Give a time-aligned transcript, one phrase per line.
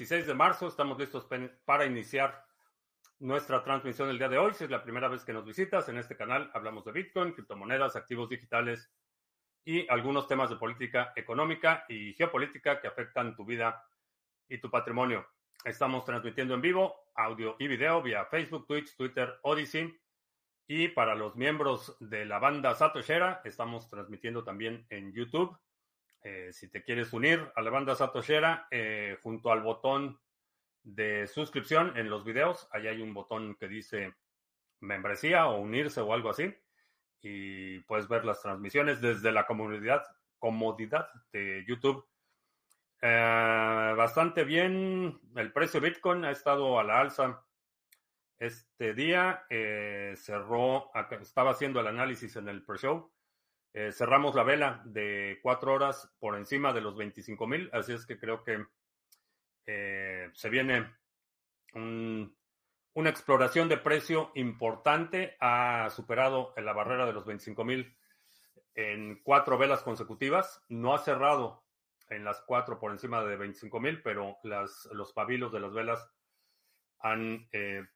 [0.00, 0.66] 16 de marzo.
[0.66, 1.28] Estamos listos
[1.66, 2.46] para iniciar
[3.18, 4.54] nuestra transmisión el día de hoy.
[4.54, 7.96] Si es la primera vez que nos visitas en este canal, hablamos de Bitcoin, criptomonedas,
[7.96, 8.90] activos digitales
[9.62, 13.84] y algunos temas de política económica y geopolítica que afectan tu vida
[14.48, 15.26] y tu patrimonio.
[15.66, 19.94] Estamos transmitiendo en vivo, audio y video vía Facebook, Twitch, Twitter, Odyssey.
[20.66, 25.54] Y para los miembros de la banda Satoshera, estamos transmitiendo también en YouTube.
[26.22, 30.20] Eh, si te quieres unir a la banda Satoshera, eh, junto al botón
[30.82, 34.14] de suscripción en los videos, ahí hay un botón que dice
[34.80, 36.54] membresía o unirse o algo así.
[37.22, 40.02] Y puedes ver las transmisiones desde la comunidad,
[40.38, 42.06] comodidad de YouTube.
[43.02, 45.20] Eh, bastante bien.
[45.36, 47.44] El precio Bitcoin ha estado a la alza
[48.38, 49.44] este día.
[50.16, 50.90] cerró,
[51.20, 53.10] estaba haciendo el análisis en el pre-show
[53.72, 58.04] eh, cerramos la vela de cuatro horas por encima de los 25 mil, así es
[58.06, 58.66] que creo que
[59.66, 60.92] eh, se viene
[61.72, 65.36] una exploración de precio importante.
[65.40, 67.96] Ha superado la barrera de los 25 mil
[68.74, 70.64] en cuatro velas consecutivas.
[70.68, 71.62] No ha cerrado
[72.08, 76.10] en las cuatro por encima de 25 mil, pero las, los pabilos de las velas
[76.98, 77.86] han eh,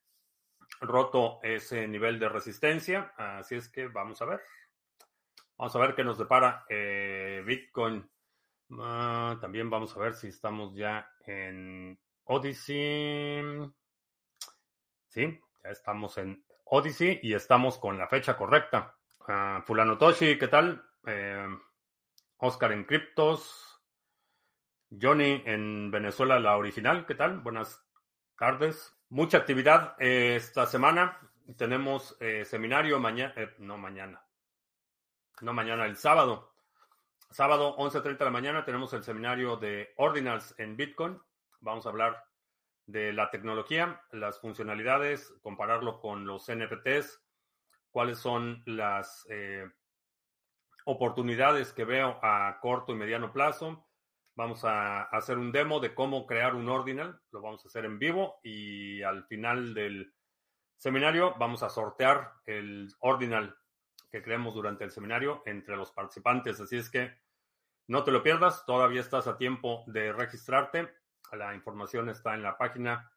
[0.81, 3.13] roto ese nivel de resistencia.
[3.17, 4.41] Así es que vamos a ver.
[5.57, 8.11] Vamos a ver qué nos depara eh, Bitcoin.
[8.81, 13.43] Ah, también vamos a ver si estamos ya en Odyssey.
[15.07, 18.97] Sí, ya estamos en Odyssey y estamos con la fecha correcta.
[19.21, 20.85] Uh, Fulano Toshi, ¿qué tal?
[21.07, 21.47] Eh,
[22.39, 23.81] Oscar en Criptos.
[24.91, 27.41] Johnny en Venezuela, la original, ¿qué tal?
[27.41, 27.85] Buenas
[28.37, 28.97] tardes.
[29.09, 31.21] Mucha actividad eh, esta semana.
[31.57, 34.24] Tenemos seminario mañana, no mañana,
[35.45, 36.55] no mañana, el sábado.
[37.31, 41.21] Sábado, 11.30 de la mañana, tenemos el seminario de Ordinals en Bitcoin.
[41.61, 42.25] Vamos a hablar
[42.87, 47.23] de la tecnología, las funcionalidades, compararlo con los NFTs,
[47.91, 49.69] cuáles son las eh,
[50.87, 53.87] oportunidades que veo a corto y mediano plazo.
[54.37, 57.99] Vamos a hacer un demo de cómo crear un ordinal, lo vamos a hacer en
[57.99, 60.15] vivo y al final del
[60.79, 63.57] seminario vamos a sortear el ordinal
[64.15, 66.61] que creemos durante el seminario entre los participantes.
[66.61, 67.19] Así es que
[67.89, 70.89] no te lo pierdas, todavía estás a tiempo de registrarte.
[71.33, 73.11] La información está en la página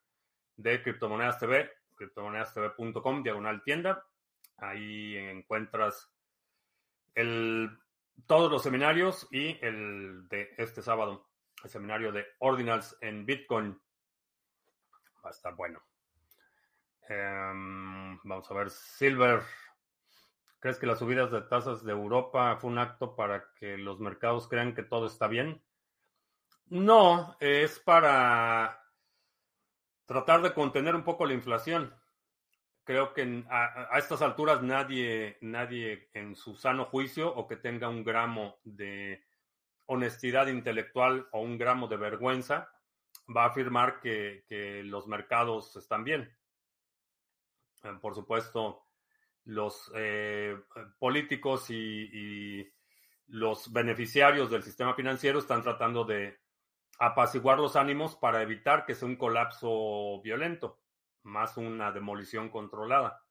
[0.55, 4.07] de Criptomonedas TV, criptomonedastv.com, diagonal tienda.
[4.57, 6.11] Ahí encuentras
[7.13, 7.77] el,
[8.25, 11.29] todos los seminarios y el de este sábado,
[11.63, 13.79] el seminario de Ordinals en Bitcoin.
[15.23, 15.79] Va a estar bueno.
[17.07, 19.43] Em, vamos a ver, Silver
[20.59, 24.47] ¿Crees que las subidas de tasas de Europa fue un acto para que los mercados
[24.47, 25.63] crean que todo está bien?
[26.65, 28.83] No, es para
[30.05, 31.93] tratar de contener un poco la inflación.
[32.83, 38.03] Creo que a, estas alturas nadie, nadie en su sano juicio o que tenga un
[38.03, 39.25] gramo de
[39.85, 42.69] honestidad intelectual o un gramo de vergüenza
[43.35, 44.43] va a afirmar que,
[44.85, 46.33] los mercados están bien.
[47.83, 48.86] Eh, por supuesto,
[49.47, 50.57] los eh,
[50.99, 52.71] políticos y,
[53.29, 56.39] los beneficiarios del sistema financiero están tratando de
[56.97, 60.79] apaciguar los ánimos para evitar que sea un colapso violento,
[61.23, 63.21] más una demolición controlada.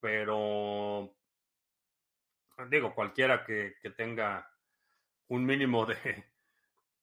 [0.00, 1.14] Pero,
[2.68, 4.50] digo, cualquiera que, que tenga
[5.28, 5.96] un mínimo de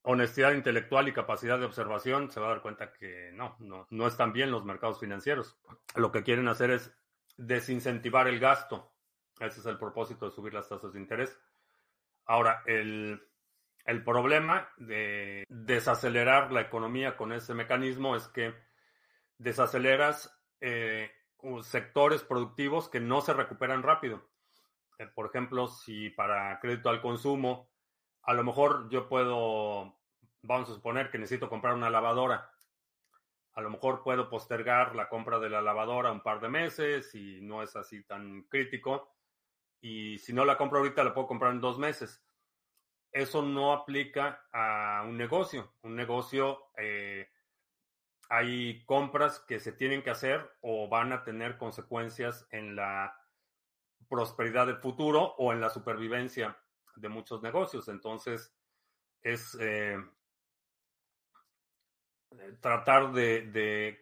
[0.01, 4.07] honestidad intelectual y capacidad de observación se va a dar cuenta que no, no, no
[4.07, 5.57] están bien los mercados financieros.
[5.95, 6.93] Lo que quieren hacer es
[7.37, 8.91] desincentivar el gasto.
[9.39, 11.37] Ese es el propósito de subir las tasas de interés.
[12.25, 13.21] Ahora, el,
[14.05, 18.53] problema de desacelerar la economía con ese mecanismo es que
[19.37, 21.11] desaceleras eh,
[21.63, 24.29] sectores productivos que no se recuperan rápido.
[24.99, 27.71] Eh, por ejemplo, si para crédito al consumo,
[28.23, 29.97] a lo mejor yo puedo,
[30.43, 32.51] vamos a suponer que necesito comprar una lavadora
[33.53, 37.41] a lo mejor puedo postergar la compra de la lavadora un par de meses y
[37.41, 39.15] no es así tan crítico.
[39.81, 42.23] Y si no la compro ahorita, la puedo comprar en dos meses.
[43.11, 45.73] Eso no aplica a un negocio.
[45.81, 47.29] Un negocio, eh,
[48.29, 53.13] hay compras que se tienen que hacer o van a tener consecuencias en la
[54.07, 56.57] prosperidad del futuro o en la supervivencia
[56.95, 57.89] de muchos negocios.
[57.89, 58.55] Entonces,
[59.21, 59.97] es eh,
[62.59, 63.99] tratar de,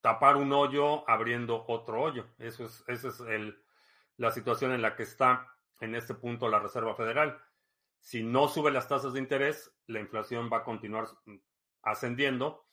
[0.00, 2.26] tapar un hoyo abriendo otro hoyo.
[2.38, 3.58] Eso es, esa es el,
[4.16, 5.48] la situación en la que está
[5.80, 7.40] en este punto la Reserva Federal.
[8.00, 11.06] Si no sube las tasas de interés, la inflación va a continuar
[11.82, 12.66] ascendiendo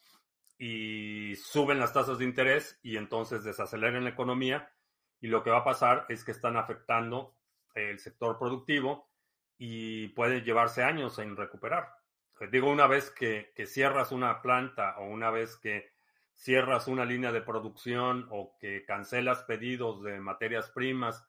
[0.58, 4.72] y suben las tasas de interés y entonces desaceleren la economía
[5.20, 7.36] y lo que va a pasar es que están afectando
[7.74, 9.10] el sector productivo
[9.58, 12.01] y puede llevarse años en recuperar.
[12.50, 15.92] Digo, una vez que, que cierras una planta o una vez que
[16.34, 21.28] cierras una línea de producción o que cancelas pedidos de materias primas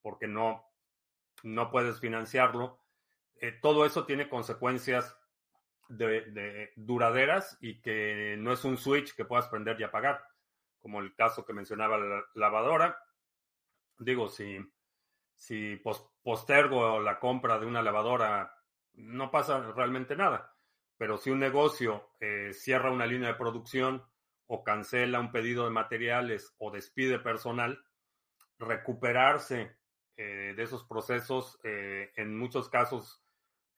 [0.00, 0.64] porque no,
[1.42, 2.80] no puedes financiarlo,
[3.40, 5.16] eh, todo eso tiene consecuencias
[5.88, 10.24] de, duraderas y que no es un switch que puedas prender y apagar,
[10.80, 12.98] como el caso que mencionaba la lavadora.
[13.98, 14.58] Digo, si,
[15.34, 15.80] si
[16.22, 18.55] postergo la compra de una lavadora,
[18.96, 20.56] no pasa realmente nada.
[20.98, 24.02] Pero si un negocio eh, cierra una línea de producción
[24.46, 27.84] o cancela un pedido de materiales o despide personal,
[28.58, 29.76] recuperarse
[30.16, 33.22] eh, de esos procesos, eh, en muchos casos,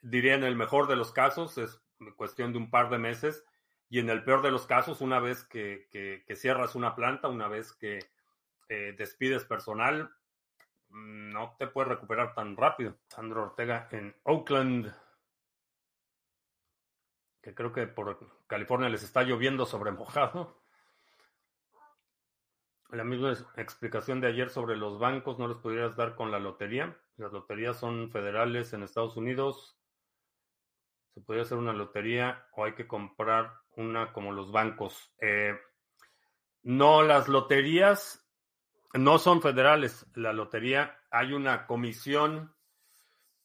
[0.00, 1.82] diría en el mejor de los casos, es
[2.16, 3.44] cuestión de un par de meses.
[3.90, 5.88] Y en el peor de los casos, una vez que,
[6.36, 8.00] cierras una planta, una vez que
[8.68, 10.10] despides personal,
[10.90, 12.98] no te puedes recuperar tan rápido.
[13.08, 14.92] Sandro Ortega en Oakland,
[17.54, 20.60] creo que por California les está lloviendo sobre mojado.
[22.90, 26.96] La misma explicación de ayer sobre los bancos, ¿no les pudieras dar con la lotería?
[27.16, 29.78] Las loterías son federales en Estados Unidos,
[31.18, 35.12] ¿Se podría hacer una lotería o hay que comprar una como los bancos?
[35.20, 35.58] Eh,
[36.62, 38.24] no, las loterías
[38.94, 40.06] no son federales.
[40.14, 42.54] La lotería, hay una comisión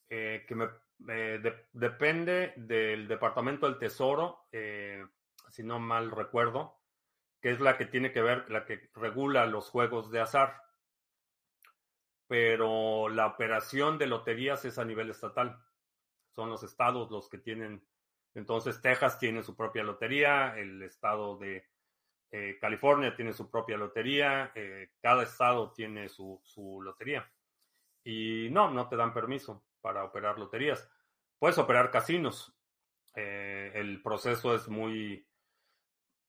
[0.08, 0.70] eh, que me,
[1.08, 1.42] eh,
[1.72, 4.48] depende del Departamento del Tesoro,
[5.50, 6.80] si no mal recuerdo,
[7.42, 10.64] que es la que tiene que ver, la que regula los juegos de azar.
[12.28, 15.64] Pero la operación de loterías es a nivel estatal
[16.34, 17.86] son los estados los que tienen,
[18.34, 21.66] entonces Texas tiene su propia lotería, el estado de
[22.32, 26.42] eh, California tiene su propia lotería, eh, cada estado tiene su,
[26.84, 27.32] lotería.
[28.04, 30.90] Y no, no te dan permiso para operar loterías.
[31.44, 32.56] Puedes operar casinos.
[33.16, 35.28] Eh, el proceso es muy,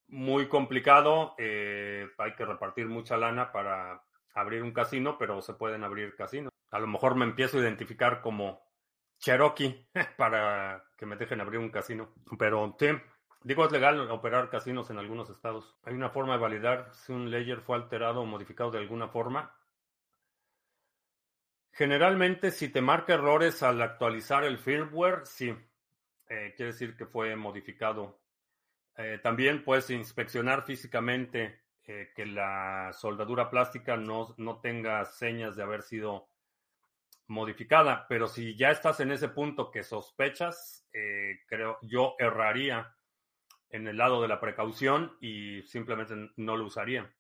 [0.08, 1.36] muy complicado.
[1.38, 4.02] hay que repartir mucha lana para
[4.34, 6.52] abrir un casino, pero se pueden abrir casinos.
[6.72, 8.60] A lo mejor me empiezo a identificar como
[9.20, 9.86] Cherokee
[10.18, 12.12] para que me dejen abrir un casino.
[12.36, 12.88] Pero sí,
[13.44, 15.76] digo, es legal operar casinos en algunos estados.
[15.84, 19.54] Hay una forma de validar si un layer fue alterado o modificado de alguna forma.
[21.76, 25.48] Generalmente, si te marca errores al actualizar el firmware, sí,
[26.28, 28.20] eh, quiere decir que fue modificado.
[28.96, 35.64] Eh, también puedes inspeccionar físicamente eh, que la soldadura plástica no, no tenga señas de
[35.64, 36.28] haber sido
[37.26, 40.86] modificada, pero si ya estás en ese punto que sospechas,
[41.48, 42.94] creo yo erraría
[43.70, 47.12] en el lado de la precaución y simplemente no lo usaría.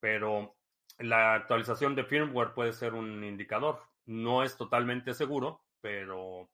[0.00, 0.59] Pero
[0.98, 3.78] la actualización de firmware puede ser un indicador.
[4.06, 6.50] No es totalmente seguro, pero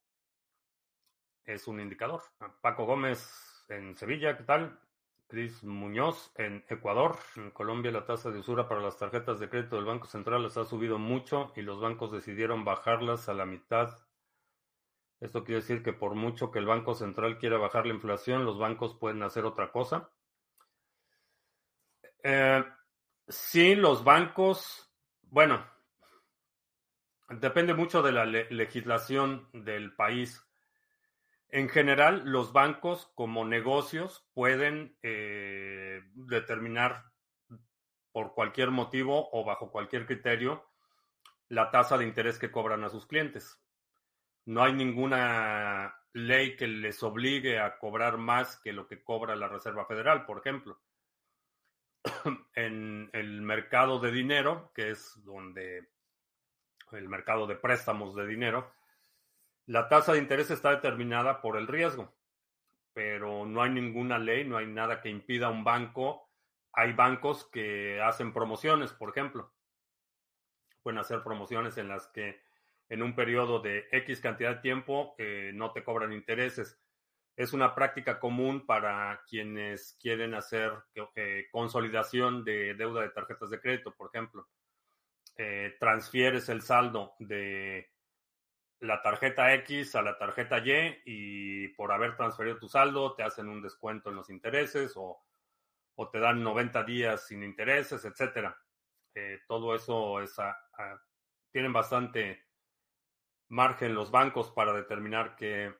[1.45, 2.23] es un indicador.
[2.61, 4.79] Paco Gómez en Sevilla, ¿qué tal?
[5.29, 9.77] Cris Muñoz, en Ecuador, en Colombia la tasa de usura para las tarjetas de crédito
[9.77, 13.91] del Banco Central les ha subido mucho y los bancos decidieron bajarlas a la mitad.
[15.19, 18.59] Esto quiere decir que por mucho que el Banco Central quiera bajar la inflación, los
[18.59, 20.11] bancos pueden hacer otra cosa.
[22.23, 22.65] Eh,
[23.29, 24.91] sí, los bancos,
[25.23, 25.67] bueno,
[27.29, 30.43] depende mucho de la legislación del país.
[31.49, 37.05] En general, los bancos como negocios pueden eh, determinar
[38.13, 40.65] por cualquier motivo o bajo cualquier criterio
[41.49, 43.61] la tasa de interés que cobran a sus clientes.
[44.47, 49.49] No hay ninguna ley que les obligue a cobrar más que lo que cobra la
[49.49, 50.81] Reserva Federal, por ejemplo.
[52.55, 55.89] en el mercado de dinero, que es donde
[56.93, 58.73] el mercado de préstamos de dinero,
[59.67, 62.15] la tasa de interés está determinada por el riesgo,
[62.93, 66.31] pero no hay ninguna ley, no hay nada que impida a un banco.
[66.73, 69.53] Hay bancos que hacen promociones, por ejemplo.
[70.83, 72.41] Pueden hacer promociones en las que
[72.89, 76.81] en un periodo de X cantidad de tiempo eh, no te cobran intereses.
[77.37, 80.73] Es una práctica común para quienes quieren hacer
[81.15, 84.49] eh, consolidación de deuda de tarjetas de crédito, por ejemplo.
[85.37, 87.93] Eh, transfieres el saldo de
[88.81, 93.49] la tarjeta X a la tarjeta Y y por haber transferido tu saldo te hacen
[93.49, 95.23] un descuento en los intereses o,
[96.11, 98.57] te dan 90 días sin intereses, etcétera.
[99.15, 100.35] Eh, todo eso es
[101.51, 102.45] tienen bastante
[103.49, 105.75] margen los bancos para determinar qué,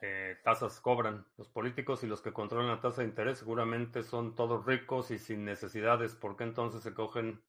[0.00, 1.26] eh, tasas cobran.
[1.36, 5.18] Los políticos y los que controlan la tasa de interés seguramente son todos ricos y
[5.18, 6.14] sin necesidades.
[6.14, 7.42] ¿Por qué entonces se cogen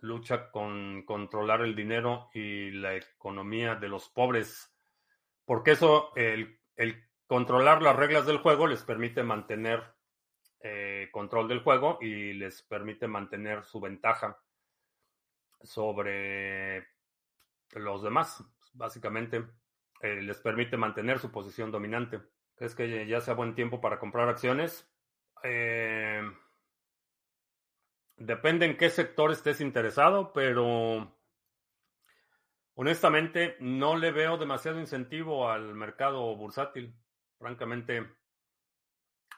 [0.00, 4.74] lucha con controlar el dinero y la economía de los pobres?
[5.44, 9.94] Porque eso, el, el controlar las reglas del juego les permite mantener
[10.62, 14.38] eh, control del juego y les permite mantener su ventaja
[15.62, 16.86] sobre
[17.70, 18.44] los demás.
[18.74, 19.44] Básicamente,
[20.00, 22.20] eh, les permite mantener su posición dominante.
[22.54, 24.88] ¿Crees que ya sea buen tiempo para comprar acciones?
[25.42, 26.22] Eh,
[28.16, 31.16] depende en qué sector estés interesado, pero
[32.74, 36.94] honestamente no le veo demasiado incentivo al mercado bursátil.
[37.38, 38.06] Francamente,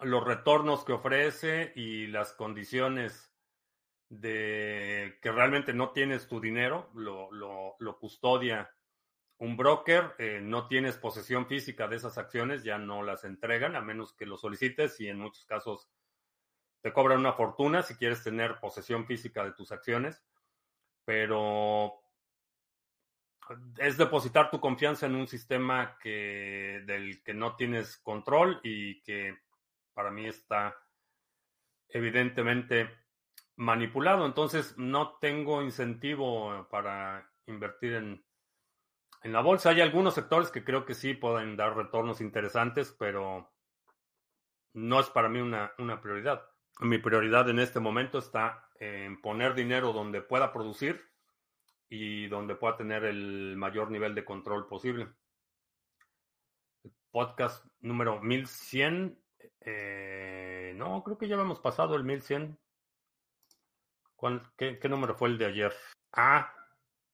[0.00, 3.32] los retornos que ofrece y las condiciones
[4.08, 8.70] de que realmente no tienes tu dinero, lo, lo, custodia
[9.42, 13.80] un broker, eh, no tienes posesión física de esas acciones, ya no las entregan a
[13.80, 15.90] menos que lo solicites y en muchos casos
[16.80, 20.22] te cobran una fortuna si quieres tener posesión física de tus acciones,
[21.04, 22.04] pero
[23.78, 29.36] es depositar tu confianza en un sistema que, del que no tienes control y que
[29.92, 30.76] para mí está
[31.88, 32.88] evidentemente
[33.56, 34.24] manipulado.
[34.24, 38.24] Entonces no tengo incentivo para invertir en,
[39.22, 39.70] en la bolsa.
[39.70, 43.50] Hay algunos sectores que creo que sí pueden dar retornos interesantes, pero
[44.74, 46.48] no es para mí una, una prioridad.
[46.80, 51.00] Mi prioridad en este momento está en poner dinero donde pueda producir
[51.88, 55.08] y donde pueda tener el mayor nivel de control posible.
[57.10, 59.22] podcast número 1100
[59.64, 62.58] eh, no, creo que ya hemos pasado el 1100.
[64.56, 65.72] qué, ¿Qué número fue el de ayer?
[66.12, 66.52] Ah,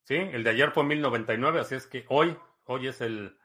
[0.09, 2.35] sí, el de ayer fue 1099, así es que hoy,
[2.65, 3.37] hoy es el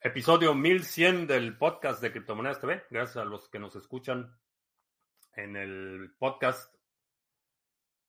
[0.00, 2.84] episodio 1100 del podcast de Criptomonedas TV.
[2.88, 4.32] Gracias a los que nos escuchan
[5.34, 6.72] en el podcast.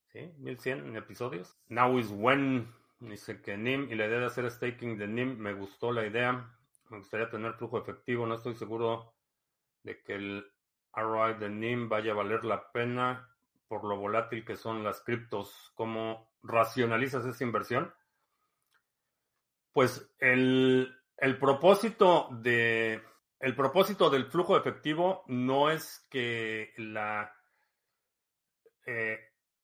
[0.10, 1.58] Sí, 1100 episodios.
[1.68, 5.54] Now is when, dice que NIM y la idea de hacer staking de NIM me
[5.54, 6.56] gustó la idea.
[6.92, 9.16] Me gustaría tener flujo efectivo, no estoy seguro
[9.82, 10.46] de que el
[10.94, 13.28] ROI de NIM vaya a valer la pena
[13.68, 15.72] por lo volátil que son las criptos.
[15.74, 17.94] ¿Cómo racionalizas esa inversión?
[19.74, 20.96] Pues el,
[21.40, 23.04] propósito de
[23.40, 27.36] el propósito del flujo efectivo no es que la
[28.86, 29.20] eh,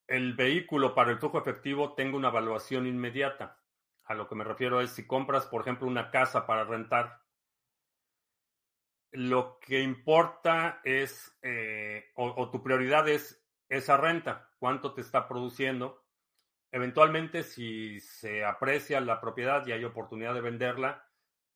[0.08, 3.60] el vehículo para el flujo efectivo tenga una evaluación inmediata.
[4.04, 7.24] A lo que me refiero es si compras, por ejemplo, una casa para rentar
[9.13, 16.03] lo que importa es, eh, o, tu prioridad es esa renta, cuánto te está produciendo.
[16.74, 21.08] Eventualmente, si se aprecia la propiedad y hay oportunidad de venderla,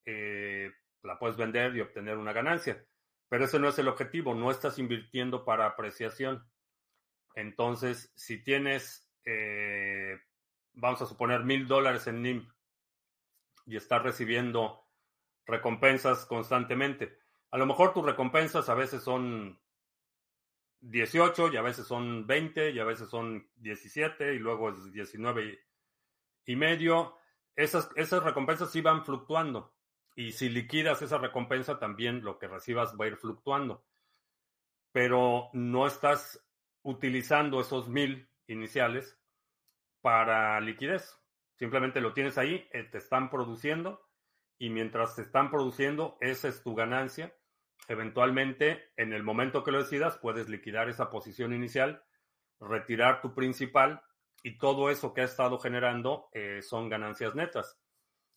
[0.04, 0.70] eh,
[1.02, 2.86] la puedes vender y obtener una ganancia.
[3.28, 6.48] Pero ese no es el objetivo, no estás invirtiendo para apreciación.
[7.34, 10.20] Entonces, si tienes, eh,
[10.74, 12.48] vamos a suponer, mil dólares en NIM
[13.66, 14.86] y estás recibiendo
[15.46, 17.18] recompensas constantemente,
[17.50, 19.60] a lo mejor tus recompensas a veces son
[20.80, 25.58] 18 y a veces son 20 y a veces son 17 y luego es 19
[26.46, 27.16] y, medio.
[27.56, 29.74] Esas, esas recompensas sí van fluctuando.
[30.14, 33.84] Y si liquidas esa recompensa, también lo que recibas va a ir fluctuando.
[34.92, 36.44] Pero no estás
[36.82, 39.18] utilizando esos mil iniciales
[40.00, 41.20] para liquidez.
[41.56, 44.08] Simplemente lo tienes ahí, eh, te están produciendo
[44.58, 47.34] y mientras te están produciendo, esa es tu ganancia
[47.88, 52.04] Eventualmente, en el momento que lo decidas, puedes liquidar esa posición inicial,
[52.60, 54.02] retirar tu principal
[54.42, 57.80] y todo eso que ha estado generando eh, son ganancias netas.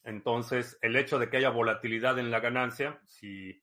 [0.03, 3.61] Entonces, el hecho de que haya volatilidad en la ganancia, si,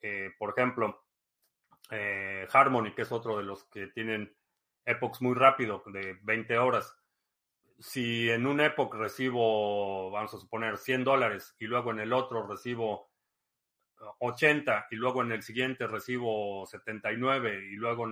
[0.00, 1.04] eh, por ejemplo,
[1.90, 4.36] eh, Harmony, que es otro de los que tienen
[4.84, 6.96] epochs muy rápido, de 20 horas,
[7.78, 12.46] si en un epoch recibo, vamos a suponer, 100 dólares y luego en el otro
[12.46, 13.09] recibo
[14.18, 18.06] 80 y luego en el siguiente recibo 79 y luego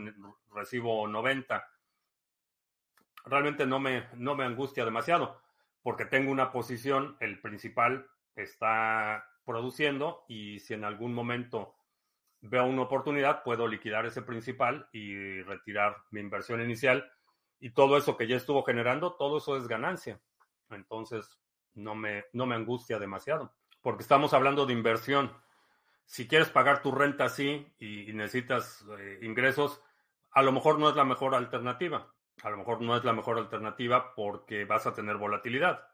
[0.52, 1.68] recibo 90,
[3.24, 5.40] realmente no me, no me angustia demasiado
[5.82, 11.74] porque tengo una posición, el principal está produciendo y si en algún momento
[12.40, 17.10] veo una oportunidad, puedo liquidar ese principal y retirar mi inversión inicial.
[17.58, 20.20] Y todo eso que ya estuvo generando, todo eso es ganancia.
[20.70, 21.40] Entonces,
[21.74, 23.52] no me, no me angustia demasiado
[23.82, 25.32] porque estamos hablando de inversión
[26.08, 29.82] si quieres pagar tu renta así y, necesitas eh, ingresos,
[30.30, 32.14] a lo mejor no es la mejor alternativa.
[32.42, 35.86] A lo mejor no es la mejor alternativa porque vas a tener volatilidad.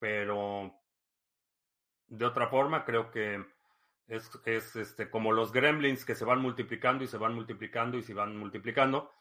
[0.00, 0.74] Pero
[2.08, 3.44] de otra forma, creo que
[4.08, 8.02] Es, es este, como los gremlins que se van multiplicando y se van multiplicando y
[8.02, 9.12] se van multiplicando.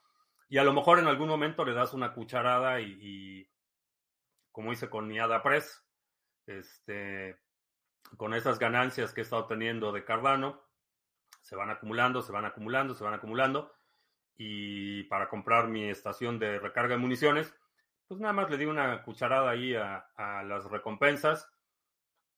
[0.50, 3.48] Y a lo mejor en algún momento le das una cucharada y,
[4.52, 5.86] como hice con mi Press,
[6.48, 7.38] este,
[8.18, 10.62] con esas ganancias que he estado teniendo de Cardano,
[11.42, 13.74] se van acumulando, se van acumulando, se van acumulando.
[14.36, 17.54] Y para comprar mi estación de recarga de municiones,
[18.08, 20.06] pues nada más le di una cucharada ahí a,
[20.44, 21.48] las recompensas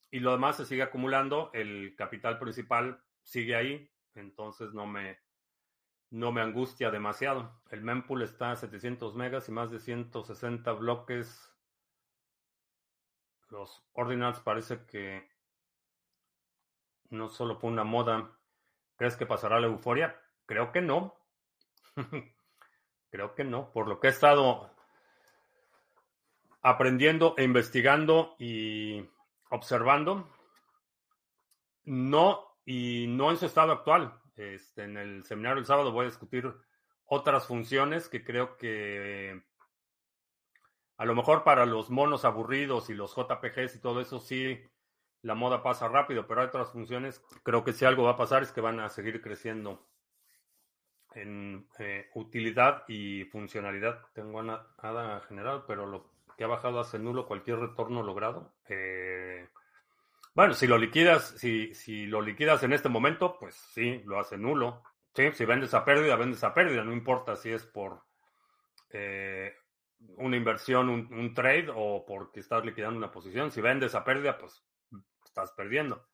[0.09, 5.19] y lo demás se sigue acumulando, el capital principal sigue ahí, entonces no me,
[6.09, 7.61] no me angustia demasiado.
[7.69, 11.55] El mempool está a 700 megas y más de 160 bloques.
[13.49, 15.30] Los ordinals parece que
[17.11, 18.31] no solo fue una moda.
[18.95, 20.19] ¿Crees que pasará la euforia?
[20.45, 21.15] Creo que no.
[23.11, 23.71] Creo que no.
[23.71, 24.71] Por lo que he estado
[26.61, 29.07] aprendiendo e investigando y
[29.49, 30.29] observando.
[31.83, 34.19] No, y no en su estado actual.
[34.35, 36.51] Este, en el seminario del sábado voy a discutir
[37.05, 39.43] otras funciones que creo que
[40.97, 44.63] a lo mejor para los monos aburridos y los JPGs y todo eso sí
[45.21, 47.23] la moda pasa rápido, pero hay otras funciones.
[47.43, 49.87] Creo que si algo va a pasar es que van a seguir creciendo
[51.13, 54.01] en eh, utilidad y funcionalidad.
[54.13, 58.53] Tengo nada general, pero lo que ha bajado hace nulo cualquier retorno logrado.
[58.67, 59.47] Eh,
[60.33, 64.37] bueno, si lo liquidas, si, si lo liquidas en este momento, pues sí, lo hace
[64.37, 64.81] nulo.
[65.13, 68.01] Si vendes a pérdida, vendes a pérdida, no importa si es por
[68.91, 69.53] eh,
[70.17, 73.51] una inversión, un, trade o porque estás liquidando una posición.
[73.51, 74.63] Si vendes a pérdida, pues
[75.31, 76.05] estás perdiendo.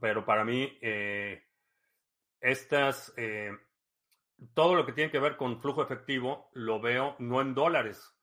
[0.00, 1.42] Pero para mí, eh,
[2.40, 3.12] estas,
[4.54, 8.16] todo lo que tiene que ver con flujo efectivo lo veo no en dólares,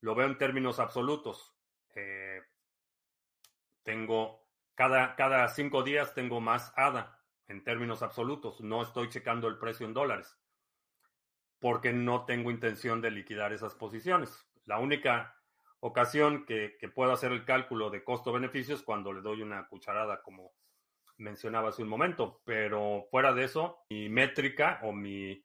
[0.00, 1.54] lo veo en términos absolutos.
[1.94, 2.40] Eh,
[3.82, 8.60] tengo, cada, cada cinco días tengo más ADA en términos absolutos.
[8.60, 10.36] No estoy checando el precio en dólares
[11.58, 14.46] porque no tengo intención de liquidar esas posiciones.
[14.64, 15.39] La única
[15.80, 20.22] ocasión que, que puedo hacer el cálculo de costo-beneficio es cuando le doy una cucharada
[20.22, 20.52] como
[21.16, 25.44] mencionaba hace un momento, pero fuera de eso, mi métrica o mi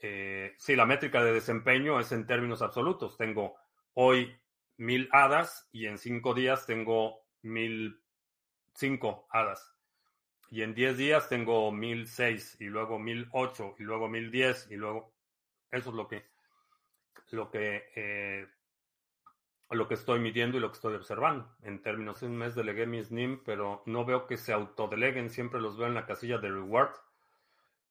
[0.00, 3.16] eh, sí, la métrica de desempeño es en términos absolutos.
[3.16, 3.56] Tengo
[3.94, 4.40] hoy
[4.76, 8.00] mil hadas y en cinco días tengo mil
[8.74, 9.74] cinco hadas.
[10.50, 14.68] Y en diez días tengo mil seis y luego mil ocho y luego mil diez
[14.70, 15.12] y luego
[15.70, 16.26] eso es lo que
[17.30, 18.46] lo que eh,
[19.70, 21.54] lo que estoy midiendo y lo que estoy observando.
[21.62, 25.76] En términos, un mes delegué mi SNIM, pero no veo que se autodeleguen, siempre los
[25.76, 26.94] veo en la casilla de reward.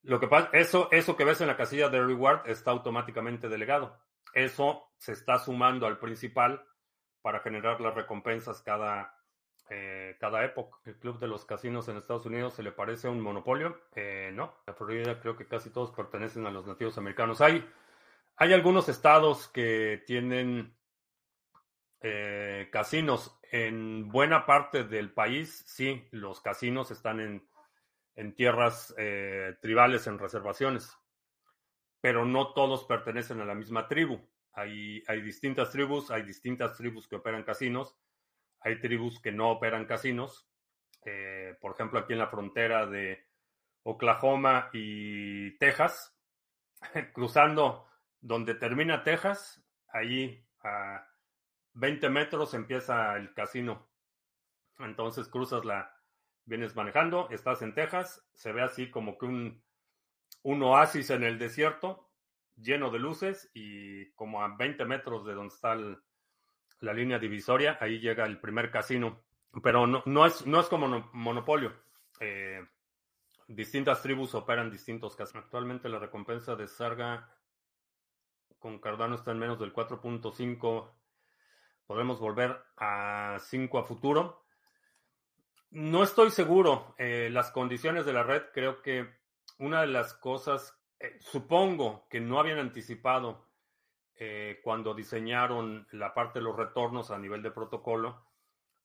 [0.03, 3.99] Lo que pasa, eso, eso que ves en la casilla de reward está automáticamente delegado.
[4.33, 6.65] Eso se está sumando al principal
[7.21, 9.15] para generar las recompensas cada,
[9.69, 10.77] eh, cada época.
[10.85, 13.81] El club de los casinos en Estados Unidos se le parece a un monopolio.
[13.95, 17.41] Eh, no, la Florida creo que casi todos pertenecen a los nativos americanos.
[17.41, 17.69] Hay,
[18.37, 20.76] hay algunos estados que tienen
[22.01, 25.63] eh, casinos en buena parte del país.
[25.67, 27.47] Sí, los casinos están en
[28.17, 30.91] en tierras eh, tribales, en reservaciones,
[32.01, 34.19] pero no todos pertenecen a la misma tribu.
[34.53, 37.95] Hay, hay distintas tribus, hay distintas tribus que operan casinos,
[38.59, 40.49] hay tribus que no operan casinos.
[41.05, 43.23] Eh, por ejemplo, aquí en la frontera de
[43.83, 46.19] Oklahoma y Texas,
[47.13, 47.85] cruzando
[48.19, 51.07] donde termina Texas, ahí a
[51.77, 53.87] 20 metros empieza el casino.
[54.79, 55.95] Entonces cruzas la,
[56.45, 59.63] vienes manejando, estás en Texas, se ve así como que un,
[60.43, 62.09] oasis en el desierto,
[62.55, 65.75] lleno de luces y como a 20 metros de donde está
[66.79, 69.23] la línea divisoria, ahí llega el primer casino.
[69.61, 71.73] Pero no, no, es, no es como monopolio.
[72.19, 72.65] Eh,
[73.47, 75.45] distintas tribus operan distintos casinos.
[75.45, 77.29] Actualmente la recompensa de Sarga
[78.59, 80.96] con Cardano está en menos del 4.5.
[81.87, 84.43] Podemos volver a 5 a futuro.
[85.71, 86.93] No estoy seguro.
[86.97, 89.09] Eh, las condiciones de la red, creo que
[89.57, 93.47] una de las cosas, eh, supongo que no habían anticipado
[94.15, 98.21] eh, cuando diseñaron la parte de los retornos a nivel de protocolo,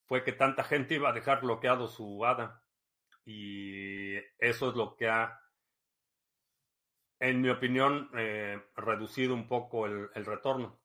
[0.07, 2.63] fue que tanta gente iba a dejar bloqueado su ADA.
[3.25, 5.41] Y eso es lo que ha,
[7.19, 8.11] en mi opinión,
[8.77, 10.81] reducido un poco el, el, retorno.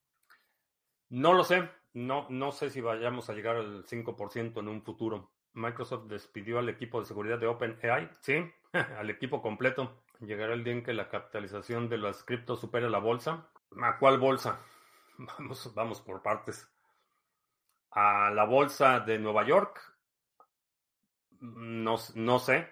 [1.09, 1.76] No lo sé.
[1.97, 5.31] No, no sé si vayamos a llegar al 5% en un futuro.
[5.53, 8.35] Microsoft despidió al equipo de seguridad de OpenAI, sí,
[8.99, 10.03] al equipo completo.
[10.19, 13.49] Llegará el día en que la capitalización de las criptos supere la bolsa.
[13.81, 14.59] ¿A cuál bolsa?
[15.17, 16.71] Vamos, vamos por partes.
[17.89, 19.81] A la bolsa de Nueva York.
[21.39, 22.69] No, no sé.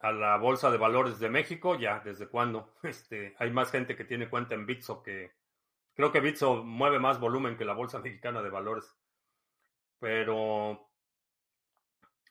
[0.00, 2.74] A la Bolsa de Valores de México, ya, ¿desde cuándo?
[2.82, 5.32] Este, hay más gente que tiene cuenta en Bitso que...
[5.96, 8.94] Creo que Bitso mueve más volumen que la Bolsa Mexicana de Valores.
[9.98, 10.90] Pero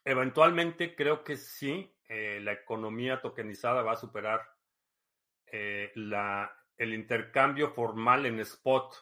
[0.04, 4.42] eventualmente creo que sí, eh, la economía tokenizada va a superar
[5.48, 5.92] eh,
[6.78, 8.94] el intercambio formal en spot.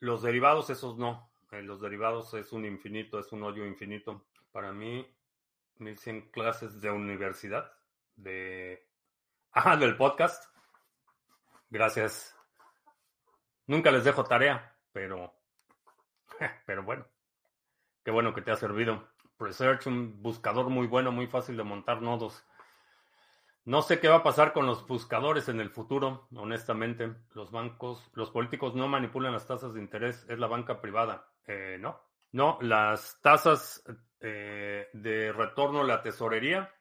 [0.00, 1.32] Los derivados, esos no.
[1.50, 4.26] Eh, los derivados es un infinito, es un hoyo infinito.
[4.52, 5.06] Para mí,
[5.78, 7.72] 1100 clases de universidad,
[8.16, 8.86] de...
[9.52, 10.44] Ah, del podcast.
[11.70, 12.39] Gracias.
[13.70, 15.32] Nunca les dejo tarea, pero...
[16.66, 17.06] Pero bueno.
[18.02, 19.06] Qué bueno que te ha servido.
[19.38, 22.44] Research, un buscador muy bueno, muy fácil de montar nodos.
[23.64, 27.14] No sé qué va a pasar con los buscadores en el futuro, honestamente.
[27.32, 31.28] Los bancos, los políticos no manipulan las tasas de interés, es la banca privada.
[31.46, 32.00] Eh, no,
[32.32, 33.84] no, las tasas
[34.18, 36.74] eh, de retorno a la tesorería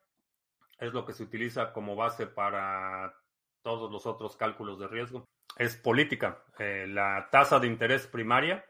[0.79, 3.13] es lo que se utiliza como base para
[3.61, 5.27] todos los otros cálculos de riesgo.
[5.57, 6.43] Es política.
[6.57, 8.65] Eh, la tasa de interés primaria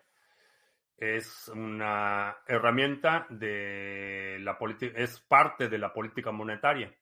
[0.98, 6.94] es una herramienta de la política, es parte de la política monetaria.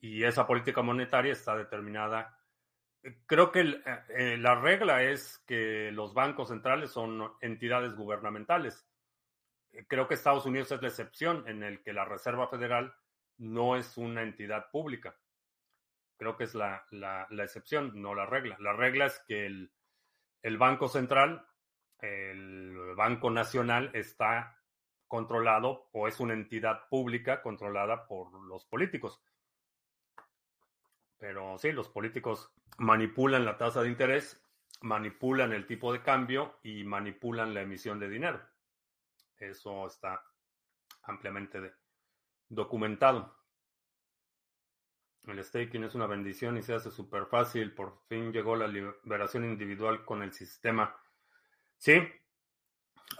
[0.00, 2.38] Y esa política monetaria está determinada.
[3.26, 8.86] Creo que eh, eh, la regla es que los bancos centrales son entidades gubernamentales.
[9.88, 12.94] Creo que Estados Unidos es la excepción en el que la Reserva Federal
[13.38, 15.16] no es una entidad pública.
[16.18, 16.84] Creo que es la,
[17.30, 18.56] excepción, no la regla.
[18.60, 19.72] La regla es que el,
[20.42, 21.48] el Banco Central
[22.00, 24.60] el Banco Nacional está
[25.06, 29.20] controlado o es una entidad pública controlada por los políticos.
[31.16, 34.40] Pero sí, los políticos manipulan la tasa de interés,
[34.82, 38.40] manipulan el tipo de cambio y manipulan la emisión de dinero.
[39.38, 40.22] Eso está
[41.02, 41.72] ampliamente
[42.48, 43.37] documentado.
[45.28, 47.74] El staking es una bendición y se hace súper fácil.
[47.74, 50.96] Por fin llegó la liberación individual con el sistema.
[51.76, 52.00] Sí,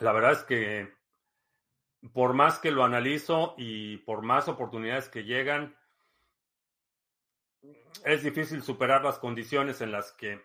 [0.01, 0.93] la verdad es que
[2.13, 5.77] por más que lo analizo y por más oportunidades que llegan,
[8.05, 10.41] es difícil superar las condiciones en las que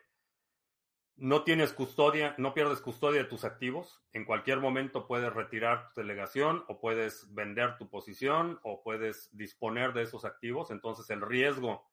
[1.15, 4.01] no tienes custodia, no pierdes custodia de tus activos.
[4.13, 9.93] En cualquier momento puedes retirar tu delegación o puedes vender tu posición o puedes disponer
[9.93, 10.71] de esos activos.
[10.71, 11.87] Entonces el riesgo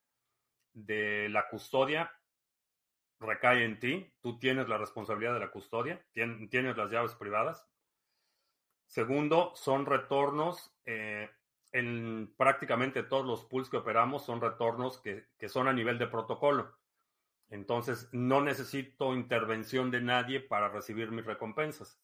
[0.72, 2.12] de la custodia
[3.18, 7.66] recae en ti, tú tienes la responsabilidad de la custodia, tienes las llaves privadas.
[8.86, 11.28] Segundo, son retornos, eh,
[11.72, 16.08] en prácticamente todos los pools que operamos son retornos que, que son a nivel de
[16.08, 16.79] protocolo.
[17.50, 22.00] Entonces, no necesito intervención de nadie para recibir mis recompensas.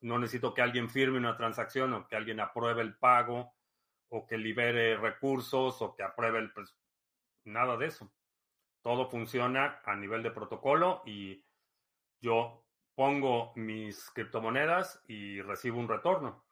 [0.00, 3.54] No necesito que alguien firme una transacción o que alguien apruebe el pago
[4.08, 6.52] o que libere recursos o que apruebe el...
[7.44, 8.12] Nada de eso.
[8.82, 11.44] Todo funciona a nivel de protocolo y
[12.20, 16.44] yo pongo mis criptomonedas y recibo un retorno.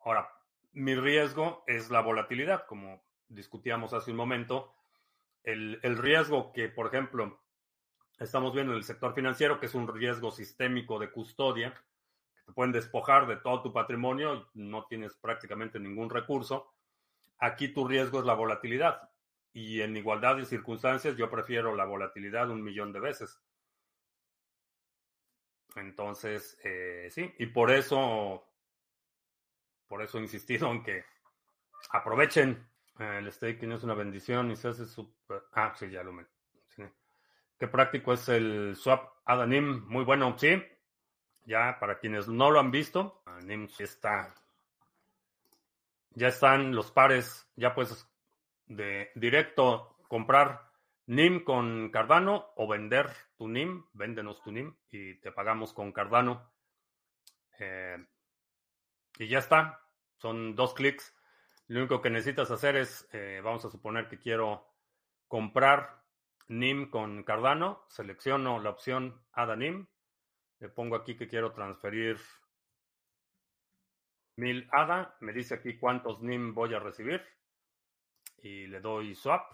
[0.00, 0.30] Ahora,
[0.72, 4.74] mi riesgo es la volatilidad, como discutíamos hace un momento.
[5.42, 7.40] El, riesgo que, por ejemplo,
[8.18, 11.72] estamos viendo en el sector financiero, que es un riesgo sistémico de custodia,
[12.34, 16.74] que te pueden despojar de todo tu patrimonio no tienes prácticamente ningún recurso.
[17.38, 19.10] Aquí tu riesgo es la volatilidad.
[19.52, 23.40] Y en igualdad de circunstancias, yo prefiero la volatilidad un millón de veces.
[25.76, 28.44] Entonces, eh, sí, y por eso,
[29.86, 31.04] por eso he insistido en que
[31.90, 32.66] aprovechen.
[32.98, 35.44] El staking es una bendición y se hace super...
[35.52, 36.26] Ah, sí, ya lo me...
[37.58, 39.84] Qué práctico es el swap Adanim.
[39.88, 40.62] Muy bueno, sí.
[41.44, 44.34] Ya, para quienes no lo han visto, Adanim está...
[46.10, 48.08] Ya están los pares, ya puedes
[48.66, 50.68] de directo comprar
[51.06, 56.52] NIM con Cardano o vender tu NIM, véndenos tu NIM y te pagamos con Cardano.
[57.58, 58.04] Eh,
[59.18, 59.80] y ya está,
[60.16, 61.14] son dos clics.
[61.66, 64.66] Lo único que necesitas hacer es, eh, vamos a suponer que quiero
[65.28, 65.97] comprar
[66.48, 69.86] NIM con Cardano, selecciono la opción Add a NIM,
[70.60, 72.18] le pongo aquí que quiero transferir
[74.36, 77.22] mil ADA, me dice aquí cuántos NIM voy a recibir
[78.38, 79.52] y le doy swap.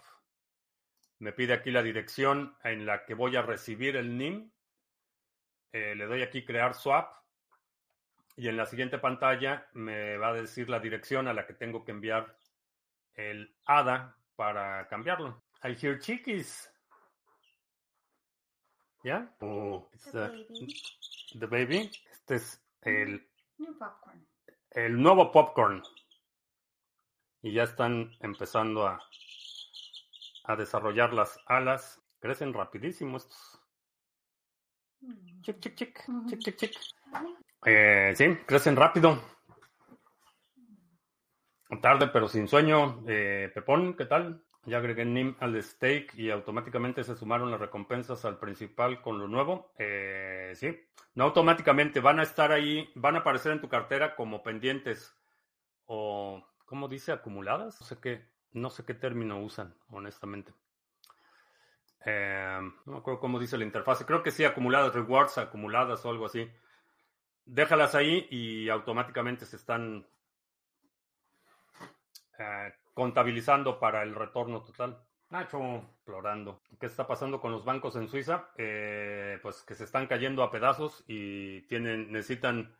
[1.19, 4.51] Me pide aquí la dirección en la que voy a recibir el NIM.
[5.71, 7.11] Eh, le doy aquí crear swap.
[8.35, 11.83] Y en la siguiente pantalla me va a decir la dirección a la que tengo
[11.83, 12.37] que enviar
[13.13, 15.43] el ADA para cambiarlo.
[15.63, 16.69] I hear chiquis.
[19.05, 19.31] ¿Ya?
[19.39, 20.73] Oh, the, baby.
[21.39, 21.91] the baby.
[22.11, 23.23] Este es el,
[23.59, 24.27] New popcorn.
[24.71, 25.83] el nuevo popcorn.
[27.43, 28.99] y ya están empezando a,
[30.45, 32.01] a desarrollar las alas.
[32.19, 33.61] Crecen rapidísimo estos.
[35.43, 36.71] Chic, chic, chic, chic, chic, chic.
[37.63, 39.21] Eh, sí, crecen rápido.
[41.79, 43.03] Tarde pero sin sueño.
[43.07, 44.43] Eh, Pepón, ¿qué tal?
[44.65, 49.27] Ya agregué NIM al stake y automáticamente se sumaron las recompensas al principal con lo
[49.27, 49.71] nuevo.
[49.77, 50.75] Eh, sí,
[51.13, 55.15] no automáticamente van a estar ahí, van a aparecer en tu cartera como pendientes
[55.85, 57.11] o, ¿cómo dice?
[57.11, 57.79] Acumuladas.
[57.79, 60.51] No sé qué, no sé qué término usan, honestamente.
[62.03, 64.03] Eh, no me acuerdo cómo dice la interfaz.
[64.03, 66.49] Creo que sí, acumuladas, rewards acumuladas o algo así.
[67.45, 70.07] Déjalas ahí y automáticamente se están
[72.39, 74.97] eh, contabilizando para el retorno total.
[75.29, 76.61] Nacho, explorando.
[76.79, 78.49] ¿Qué está pasando con los bancos en Suiza?
[78.57, 82.73] Eh, pues que se están cayendo a pedazos y tienen, necesitan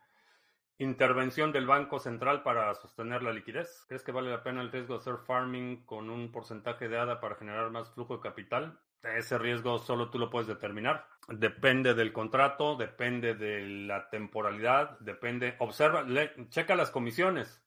[0.78, 3.86] intervención del Banco Central para sostener la liquidez.
[3.88, 7.20] ¿Crees que vale la pena el riesgo de hacer farming con un porcentaje de ADA
[7.20, 8.80] para generar más flujo de capital?
[9.04, 11.08] Ese riesgo solo tú lo puedes determinar.
[11.28, 15.56] Depende del contrato, depende de la temporalidad, depende.
[15.60, 16.06] Observa,
[16.50, 17.65] checa las comisiones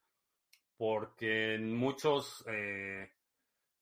[0.79, 3.11] porque en muchos eh,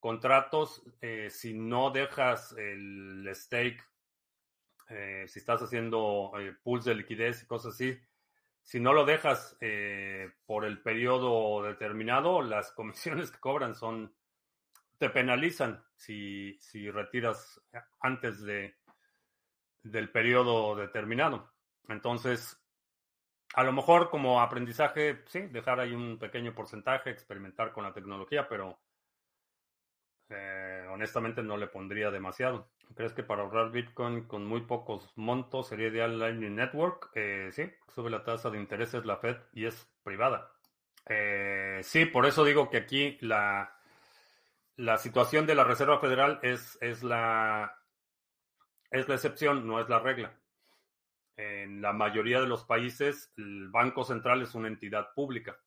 [0.01, 3.85] contratos, eh, si no dejas el stake,
[4.89, 6.33] eh, si estás haciendo
[6.63, 7.97] pools de liquidez y cosas así,
[8.63, 9.57] si no lo dejas
[10.47, 14.17] por el periodo determinado, las comisiones que cobran son,
[14.99, 17.61] te penalizan si, si retiras
[18.01, 18.75] antes de,
[19.83, 21.53] del periodo determinado.
[21.89, 22.59] Entonces,
[23.55, 28.49] a lo mejor como aprendizaje, sí, dejar ahí un pequeño porcentaje, experimentar con la tecnología,
[28.49, 28.79] pero
[30.29, 32.69] eh, honestamente no le pondría demasiado.
[32.95, 37.11] ¿Crees que para ahorrar Bitcoin con muy pocos montos sería ideal Lightning Network?
[37.15, 40.51] Eh, sí, sube la tasa de interés es la Fed y es privada.
[41.09, 43.77] Eh, sí, por eso digo que aquí la,
[44.77, 47.79] la situación de la Reserva Federal es, es, la,
[48.91, 50.33] es la excepción, no es la regla.
[51.37, 55.59] En la mayoría de los países, el Banco Central es una entidad pública.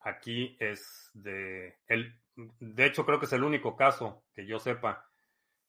[0.00, 1.78] Aquí es de.
[1.86, 5.06] El, de hecho, creo que es el único caso que yo sepa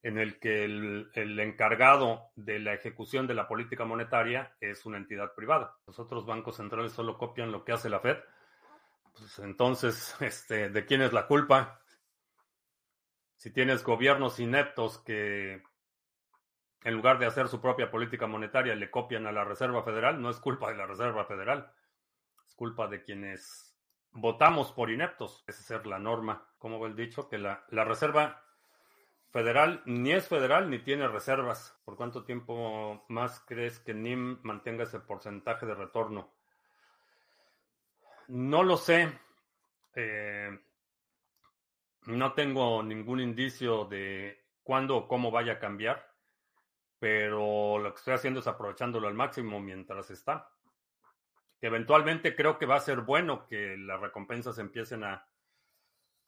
[0.03, 4.97] en el que el, el, encargado de la ejecución de la política monetaria es una
[4.97, 5.77] entidad privada.
[5.85, 8.17] Los otros bancos centrales solo copian lo que hace la Fed.
[9.13, 11.81] Pues entonces, este, ¿de quién es la culpa?
[13.35, 15.63] Si tienes gobiernos ineptos que
[16.83, 20.29] en lugar de hacer su propia política monetaria, le copian a la Reserva Federal, no
[20.29, 21.71] es culpa de la Reserva Federal,
[22.47, 23.77] es culpa de quienes
[24.11, 25.43] votamos por ineptos.
[25.47, 28.43] Esa es ser la norma, como va el dicho, que la, la Reserva
[29.31, 31.79] Federal ni es federal ni tiene reservas.
[31.85, 36.33] ¿Por cuánto tiempo más crees que NIM mantenga ese porcentaje de retorno?
[38.27, 39.17] No lo sé.
[39.95, 40.59] Eh,
[42.07, 46.10] no tengo ningún indicio de cuándo o cómo vaya a cambiar
[47.01, 50.51] pero lo que estoy haciendo es aprovechándolo al máximo mientras está.
[51.59, 55.25] Eventualmente creo que va a ser bueno que las recompensas empiecen a,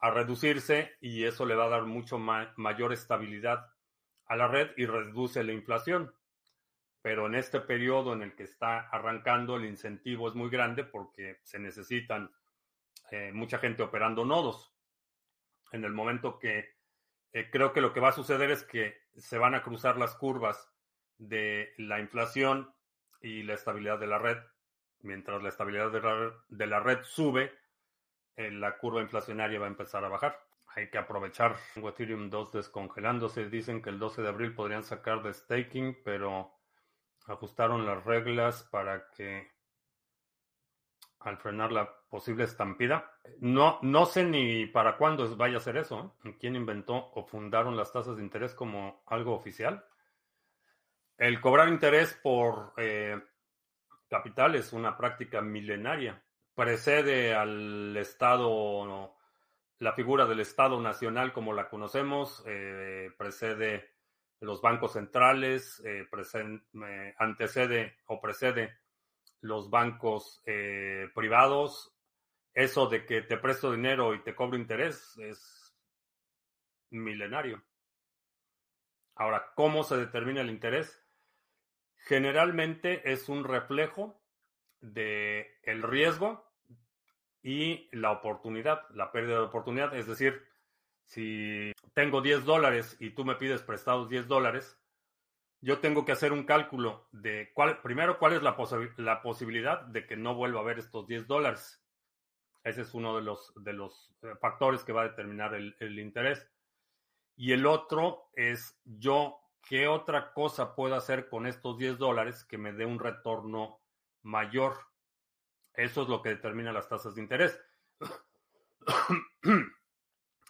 [0.00, 3.72] a reducirse y eso le va a dar mucho mayor estabilidad
[4.26, 6.12] a la red y reduce la inflación.
[7.02, 11.38] Pero en este periodo en el que está arrancando, el incentivo es muy grande porque
[11.44, 12.34] se necesitan
[13.12, 14.74] eh, mucha gente operando nodos.
[15.70, 16.74] En el momento que
[17.34, 20.14] eh, creo que lo que va a suceder es que se van a cruzar las
[20.14, 20.70] curvas
[21.18, 22.72] de la inflación
[23.20, 24.38] y la estabilidad de la red.
[25.00, 27.52] Mientras la estabilidad de la red, sube,
[28.36, 30.40] eh, la curva inflacionaria va a empezar a bajar.
[30.76, 33.50] Hay que aprovechar Ethereum 2 descongelándose.
[33.50, 36.54] Dicen que el 12 de abril podrían sacar de staking, pero
[37.26, 39.50] ajustaron las reglas para que
[41.18, 43.10] al frenar la posible estampida.
[43.40, 46.14] No, no sé ni para cuándo vaya a ser eso.
[46.24, 46.36] ¿eh?
[46.38, 49.84] ¿Quién inventó o fundaron las tasas de interés como algo oficial?
[51.18, 53.20] El cobrar interés por eh,
[54.08, 56.22] capital es una práctica milenaria.
[56.54, 59.12] Precede al Estado,
[59.80, 63.90] la figura del Estado nacional como la conocemos, eh, precede
[64.38, 65.82] los bancos centrales,
[67.18, 68.72] antecede o precede
[69.40, 70.44] los bancos
[71.14, 71.93] privados,
[72.54, 75.76] eso de que te presto dinero y te cobro interés es
[76.90, 77.62] milenario.
[79.16, 81.02] Ahora, ¿cómo se determina el interés?
[81.96, 84.20] Generalmente es un reflejo
[84.80, 86.44] de el riesgo
[87.42, 89.94] y la oportunidad, la pérdida de oportunidad.
[89.94, 90.46] Es decir,
[91.06, 94.80] si tengo 10 dólares y tú me pides prestados 10 dólares,
[95.60, 98.56] yo tengo que hacer un cálculo de cuál, primero, cuál es la,
[98.98, 101.83] la posibilidad de que no vuelva a ver estos 10 dólares.
[102.64, 105.98] Ese es uno de los, de los eh, factores que va a determinar el, el
[105.98, 106.50] interés.
[107.36, 112.56] Y el otro es yo, ¿qué otra cosa puedo hacer con estos 10 dólares que
[112.56, 113.80] me dé un retorno
[114.22, 114.74] mayor?
[115.74, 117.60] Eso es lo que determina las tasas de interés.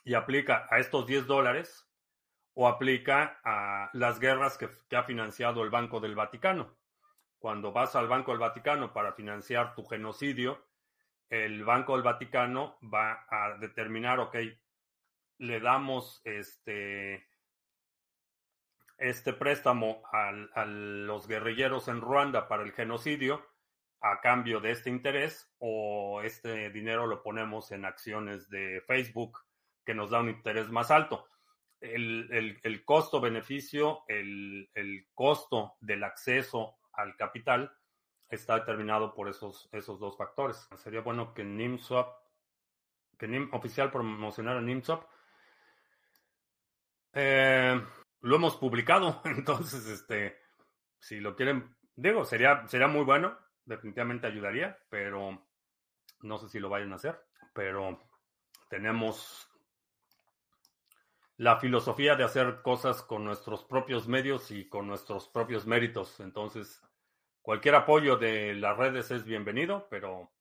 [0.05, 1.89] y aplica a estos 10 dólares
[2.55, 6.77] o aplica a las guerras que, que, ha financiado el Banco del Vaticano.
[7.39, 10.65] Cuando vas al Banco del Vaticano para financiar tu genocidio,
[11.29, 14.37] el Banco del Vaticano va a determinar, ok,
[15.39, 17.27] le damos este,
[18.99, 23.45] este préstamo a, a los guerrilleros en Ruanda para el genocidio
[24.05, 29.39] a cambio de este interés o este dinero lo ponemos en acciones de Facebook
[29.85, 31.27] que nos da un interés más alto.
[31.81, 34.69] El, costo-beneficio, el,
[35.15, 37.73] costo del acceso al capital
[38.29, 40.69] está determinado por esos, esos dos factores.
[40.77, 42.09] Sería bueno que NIMSwap,
[43.19, 45.05] que NIM oficial promocionara NIMSwap.
[47.13, 47.81] Eh,
[48.23, 50.39] lo hemos publicado, entonces, este,
[50.99, 55.47] si lo quieren, digo, sería, sería muy bueno, definitivamente ayudaría, pero
[56.23, 57.21] no sé si lo vayan a hacer.
[57.53, 58.01] Pero
[58.69, 59.49] tenemos
[61.37, 66.21] la filosofía de hacer cosas con nuestros propios medios y con nuestros propios méritos.
[66.21, 66.83] Entonces,
[67.45, 70.33] cualquier apoyo de las redes es bienvenido, pero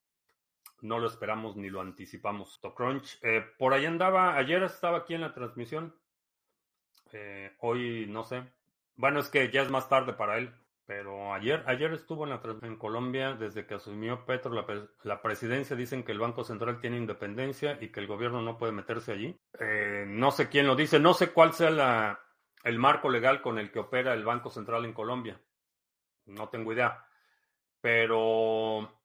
[0.79, 2.61] no lo esperamos ni lo anticipamos.
[2.75, 5.93] Crunch, eh, por ahí andaba, ayer estaba aquí en la transmisión.
[7.11, 8.43] Eh, hoy no sé.
[8.95, 10.53] Bueno, es que ya es más tarde para él.
[10.85, 14.65] Pero ayer, ayer estuvo en, la, en Colombia, desde que asumió Petro la,
[15.03, 18.73] la, presidencia, dicen que el Banco Central tiene independencia y que el gobierno no puede
[18.73, 19.37] meterse allí.
[19.59, 22.19] Eh, no sé quién lo dice, no sé cuál sea la,
[22.63, 25.39] el marco legal con el que opera el Banco Central en Colombia.
[26.25, 27.05] No tengo idea.
[27.81, 29.01] Pero,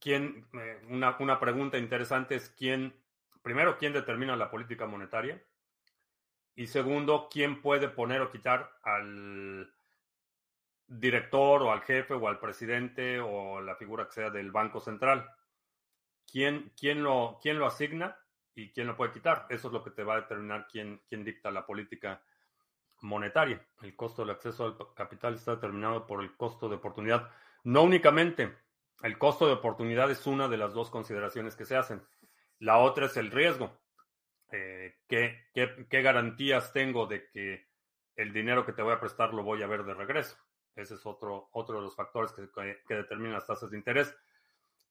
[0.00, 0.48] ¿quién?
[0.54, 2.94] Eh, una, una pregunta interesante es quién,
[3.42, 5.42] primero, ¿quién determina la política monetaria?
[6.54, 9.70] Y segundo, ¿quién puede poner o quitar al
[10.86, 15.28] director o al jefe o al presidente o la figura que sea del Banco Central?
[16.26, 18.18] ¿Quién, quién, lo, quién lo asigna
[18.54, 19.46] y quién lo puede quitar?
[19.50, 22.22] Eso es lo que te va a determinar quién, quién dicta la política
[23.00, 23.64] monetaria.
[23.82, 27.30] El costo del acceso al capital está determinado por el costo de oportunidad.
[27.64, 28.56] No únicamente,
[29.02, 32.02] el costo de oportunidad es una de las dos consideraciones que se hacen.
[32.58, 33.70] La otra es el riesgo
[34.52, 37.66] eh, ¿qué, qué, garantías tengo de que
[38.14, 40.36] el dinero que te voy a prestar lo voy a ver de regreso?
[40.74, 42.48] Ese es otro, otro de los factores que,
[42.86, 44.14] que determinan las tasas de interés.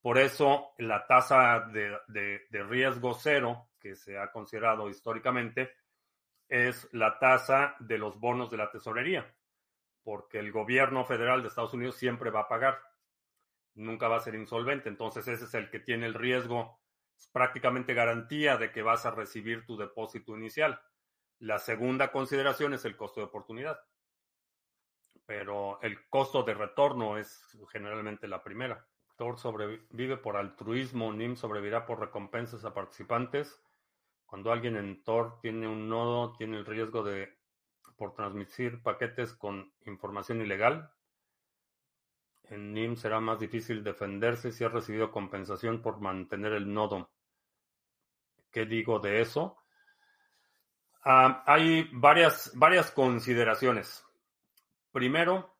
[0.01, 5.71] Por eso la tasa de, de, riesgo cero que se ha considerado históricamente
[6.47, 9.35] es la tasa de los bonos de la tesorería,
[10.03, 12.79] porque el gobierno federal de Estados Unidos siempre va a pagar,
[13.73, 16.79] nunca va a ser insolvente, entonces ese es el que tiene el riesgo
[17.17, 20.81] es prácticamente garantía de que vas a recibir tu depósito inicial.
[21.39, 23.79] La segunda consideración es el costo de oportunidad,
[25.25, 28.87] pero el costo de retorno es generalmente la primera.
[29.17, 33.61] Tor sobrevive por altruismo, NIM sobrevivirá por recompensas a participantes.
[34.35, 37.37] Cuando alguien en Tor tiene un nodo, tiene el riesgo de
[37.95, 40.91] por transmitir paquetes con información ilegal.
[42.43, 47.11] En NIM será más difícil defenderse si ha recibido compensación por mantener el nodo.
[48.51, 49.55] ¿Qué digo de eso?
[51.05, 54.05] Uh, hay varias, varias consideraciones.
[54.91, 55.55] Primero,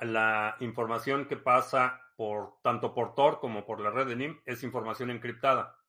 [0.00, 4.62] la información que pasa por tanto por Tor como por la red de NIM es
[4.62, 5.79] información encriptada.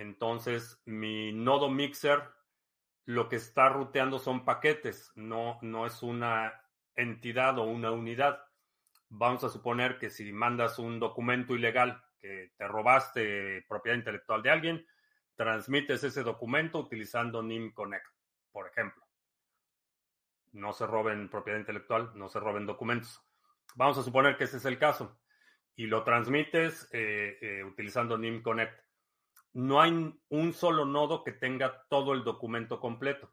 [0.00, 2.22] Entonces, mi nodo mixer
[3.04, 6.52] lo que está ruteando son paquetes, no, no es una
[6.94, 8.40] entidad o una unidad
[9.10, 14.50] vamos a suponer que si mandas un documento ilegal que te robaste propiedad intelectual de
[14.50, 14.86] alguien,
[15.34, 18.06] transmites ese documento utilizando NIM Connect,
[18.52, 19.04] por ejemplo.
[20.52, 23.20] No se roben propiedad intelectual, no se roben documentos.
[23.74, 25.20] Vamos a suponer que ese es el caso
[25.74, 28.78] y lo transmites eh, eh, utilizando NIM Connect.
[29.52, 33.32] No hay un solo nodo que tenga todo el documento completo.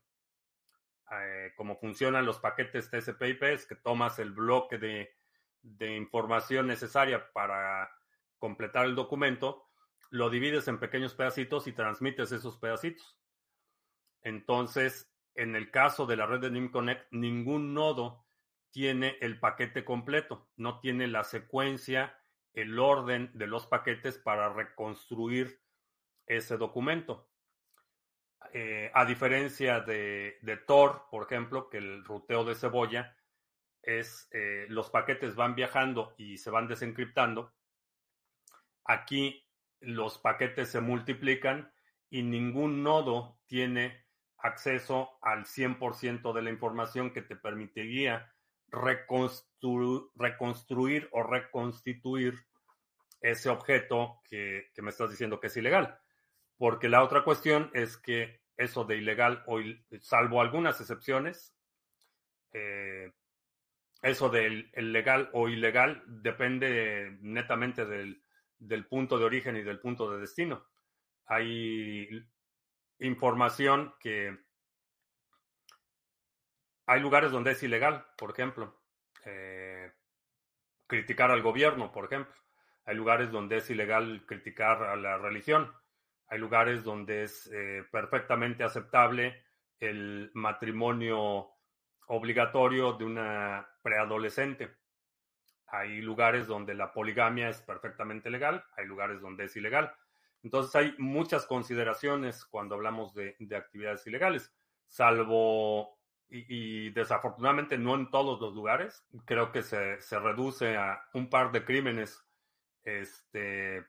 [1.11, 4.77] Eh, como funcionan los paquetes TCP/IP es que tomas el bloque
[5.61, 7.89] de información necesaria para
[8.39, 9.67] completar el documento,
[10.09, 13.17] lo divides en pequeños pedacitos y transmites esos pedacitos.
[14.21, 18.25] Entonces, en el caso de la red de NIM Connect, ningún nodo
[18.71, 22.17] tiene el paquete completo, no tiene la secuencia,
[22.53, 25.61] el orden de los paquetes para reconstruir
[26.27, 27.29] ese documento.
[28.53, 33.15] Eh, a diferencia de, de Tor, por ejemplo, que el ruteo de cebolla
[33.81, 37.53] es eh, los paquetes van viajando y se van desencriptando
[38.87, 39.45] Aquí
[39.81, 41.71] los paquetes se multiplican
[42.09, 44.05] y ningún nodo tiene
[44.37, 48.33] acceso al 100% de la información que te permitiría
[48.69, 52.45] reconstruir o reconstituir
[53.19, 55.99] ese objeto que, me estás diciendo que es ilegal.
[56.57, 59.59] Porque la otra cuestión es que eso de ilegal, o
[60.01, 61.55] salvo algunas excepciones,
[62.51, 63.11] eh,
[64.01, 68.23] eso del legal o ilegal depende netamente del,
[68.57, 70.65] del punto de origen y del punto de destino.
[71.25, 72.07] Hay
[72.99, 74.37] información que
[76.85, 78.81] hay lugares donde es ilegal, por ejemplo,
[79.25, 79.91] eh,
[80.87, 82.33] criticar al gobierno, por ejemplo.
[82.85, 85.73] Hay lugares donde es ilegal criticar a la religión.
[86.27, 89.43] Hay lugares donde es eh, perfectamente aceptable
[89.79, 91.51] el matrimonio
[92.07, 94.75] obligatorio de una preadolescente.
[95.67, 99.93] Hay lugares donde la poligamia es perfectamente legal, hay lugares donde es ilegal.
[100.43, 104.53] Entonces hay muchas consideraciones cuando hablamos de, actividades ilegales,
[104.87, 105.97] salvo
[106.29, 109.05] y, desafortunadamente no en todos los lugares.
[109.25, 112.23] Creo que se, reduce a un par de crímenes,
[112.83, 113.85] este,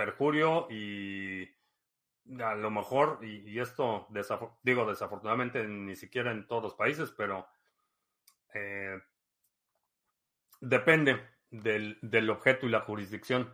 [0.00, 1.46] perjurio y
[2.42, 4.08] a lo mejor, y, esto
[4.62, 7.46] digo desafortunadamente ni siquiera en todos los países, pero
[8.54, 8.98] eh,
[10.60, 11.20] depende
[11.50, 13.52] del, del objeto y la jurisdicción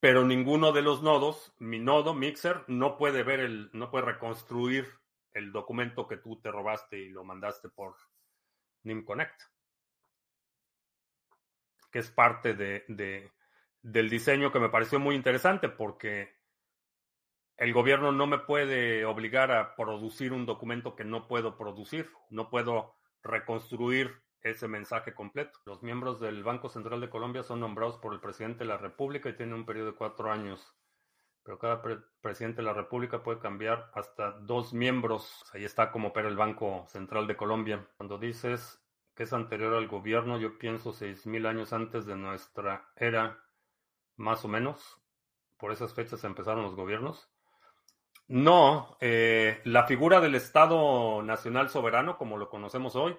[0.00, 4.86] pero ninguno de los nodos, mi nodo, Mixer, no puede ver el, no puede reconstruir
[5.32, 7.96] el documento que tú te robaste y lo mandaste por
[8.84, 9.42] NIM Connect.
[11.90, 13.32] Que es parte de,
[13.82, 16.36] del diseño que me pareció muy interesante porque
[17.56, 22.10] el gobierno no me puede obligar a producir un documento que no puedo producir.
[22.28, 25.58] No puedo reconstruir ese mensaje completo.
[25.64, 29.28] Los miembros del Banco Central de Colombia son nombrados por el presidente de la República
[29.28, 30.74] y tienen un periodo de cuatro años.
[31.42, 31.82] Pero cada
[32.20, 35.44] presidente de la República puede cambiar hasta dos miembros.
[35.54, 37.88] Ahí está como opera el Banco Central de Colombia.
[37.96, 38.82] Cuando dices
[39.14, 43.45] que es anterior al gobierno, yo pienso seis mil años antes de nuestra era,
[44.16, 45.00] más o menos.
[45.56, 47.30] Por esas fechas empezaron los gobiernos.
[48.28, 53.16] No, eh, la figura del Estado Nacional Soberano, como lo conocemos hoy,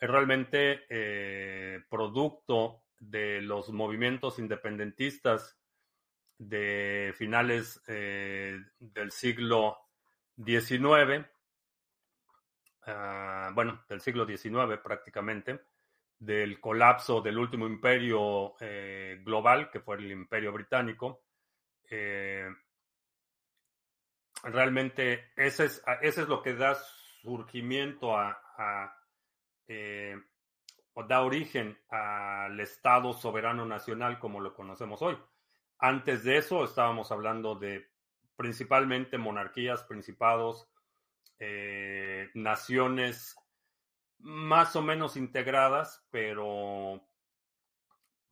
[0.00, 5.58] es realmente eh, producto de los movimientos independentistas
[6.38, 9.76] de finales eh, del siglo
[10.42, 11.26] XIX,
[12.86, 15.60] ah, bueno, del siglo XIX prácticamente,
[16.18, 21.22] del colapso del último imperio eh, global, que fue el imperio británico.
[24.42, 26.74] realmente ese es, ese es lo que da
[27.22, 28.94] surgimiento a
[29.68, 30.16] eh,
[30.94, 35.16] o da origen al Estado soberano nacional como lo conocemos hoy.
[35.78, 37.86] Antes de eso estábamos hablando de
[38.34, 40.68] principalmente monarquías, principados,
[41.38, 43.36] eh, naciones
[44.18, 47.06] más o menos integradas, pero,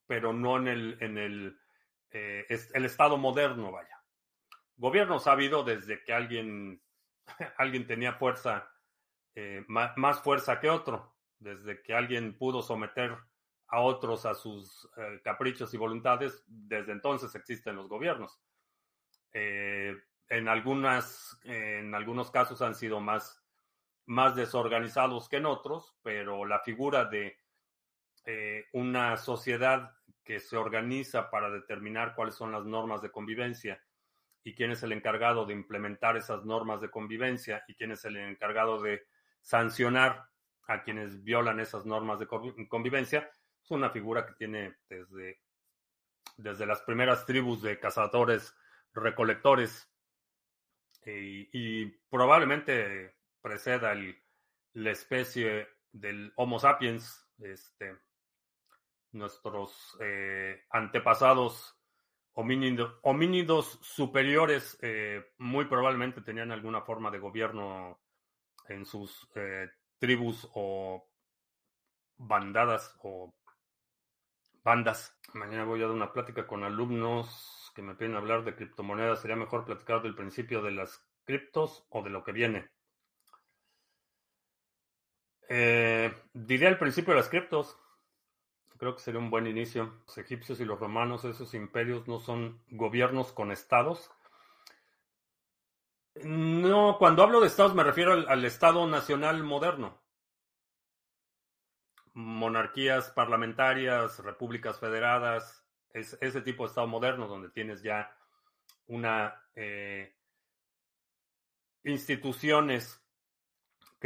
[0.07, 1.61] pero no en el, en el,
[2.11, 4.03] eh, el Estado moderno, vaya.
[4.77, 6.83] Gobiernos ha habido desde que alguien,
[7.59, 8.71] alguien tenía fuerza,
[9.69, 13.17] más fuerza que otro desde que alguien pudo someter
[13.69, 18.41] a otros a sus eh, caprichos y voluntades, desde entonces existen los gobiernos.
[19.33, 19.95] Eh,
[20.29, 23.45] en, algunas, en algunos casos han sido más,
[24.07, 27.39] más desorganizados que en otros, pero la figura de
[28.25, 33.81] eh, una sociedad que se organiza para determinar cuáles son las normas de convivencia
[34.43, 38.17] y quién es el encargado de implementar esas normas de convivencia y quién es el
[38.17, 39.07] encargado de
[39.41, 40.29] sancionar
[40.69, 43.31] a quienes violan esas normas de convivencia.
[43.63, 45.41] Es una figura que tiene desde,
[46.37, 48.55] desde las primeras tribus de cazadores
[48.93, 49.89] recolectores
[51.05, 53.16] y, probablemente
[53.47, 53.95] preceda
[54.73, 57.97] la especie del Homo sapiens, este,
[59.13, 61.79] nuestros eh, antepasados
[62.33, 68.01] homínidos, superiores eh, muy probablemente tenían alguna forma de gobierno
[68.69, 69.71] en sus eh,
[70.01, 71.09] tribus o
[72.17, 73.33] bandadas o
[74.65, 75.17] bandas.
[75.35, 79.21] Mañana voy a dar una plática con alumnos que me piden hablar de criptomonedas.
[79.21, 82.76] Sería mejor platicar del principio de las criptos o de lo que viene.
[85.49, 87.79] Eh, diría el principio de las criptos.
[88.79, 90.03] Creo que sería un buen inicio.
[90.07, 94.11] Los egipcios y los romanos, esos imperios, no son gobiernos con estados,
[96.25, 100.01] no, cuando hablo de estados me refiero al, Estado nacional moderno.
[102.15, 108.17] Monarquías parlamentarias, repúblicas federadas, Es ese tipo de Estado moderno donde tienes ya
[108.87, 110.15] una eh,
[111.85, 113.06] instituciones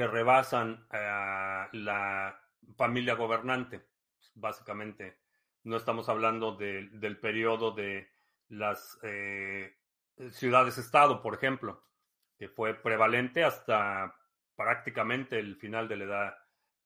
[0.01, 2.41] que rebasan a la
[2.75, 3.83] familia gobernante.
[4.33, 5.19] Básicamente,
[5.65, 8.09] no estamos hablando del periodo de
[8.49, 9.77] las eh,
[10.31, 11.85] ciudades-estado, por ejemplo,
[12.39, 14.17] que fue prevalente hasta
[14.57, 16.35] prácticamente el final de la edad,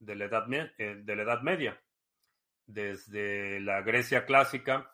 [0.01, 1.81] de la edad, eh, de la edad media.
[2.67, 4.93] Desde la Grecia clásica,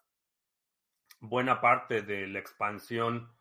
[1.20, 3.34] buena parte de la expansión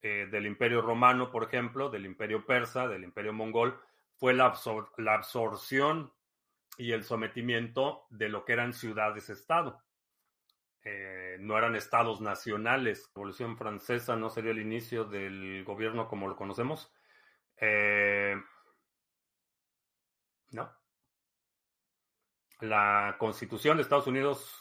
[0.00, 3.78] eh, del Imperio Romano, por ejemplo, del Imperio Persa, del Imperio Mongol,
[4.22, 4.54] fue la,
[5.14, 6.12] absorción
[6.78, 9.82] y el sometimiento de lo que eran ciudades-estado.
[10.84, 13.02] Eh, no eran estados nacionales.
[13.02, 16.92] La Revolución Francesa no sería el inicio del gobierno como lo conocemos.
[17.56, 18.40] Eh,
[20.52, 20.72] no.
[22.60, 24.54] La Constitución de Estados Unidos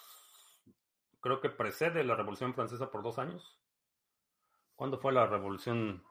[1.19, 3.61] creo que precede la Revolución Francesa por dos años.
[4.75, 6.03] ¿Cuándo fue la Revolución?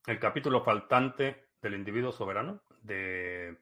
[0.08, 3.60] el capítulo faltante del individuo soberano, de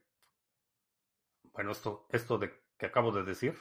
[1.51, 3.57] bueno, esto, esto de que acabo de decir,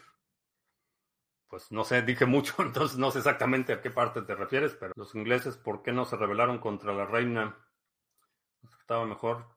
[1.49, 4.93] pues no sé, dije mucho, entonces no sé exactamente a qué parte te refieres, pero
[4.95, 7.57] los ingleses, ¿por qué no se rebelaron contra la reina?
[8.79, 9.56] Estaba mejor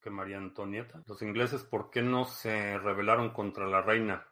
[0.00, 1.02] que María Antonieta.
[1.06, 4.26] Los ingleses, ¿por qué no se rebelaron contra la reina?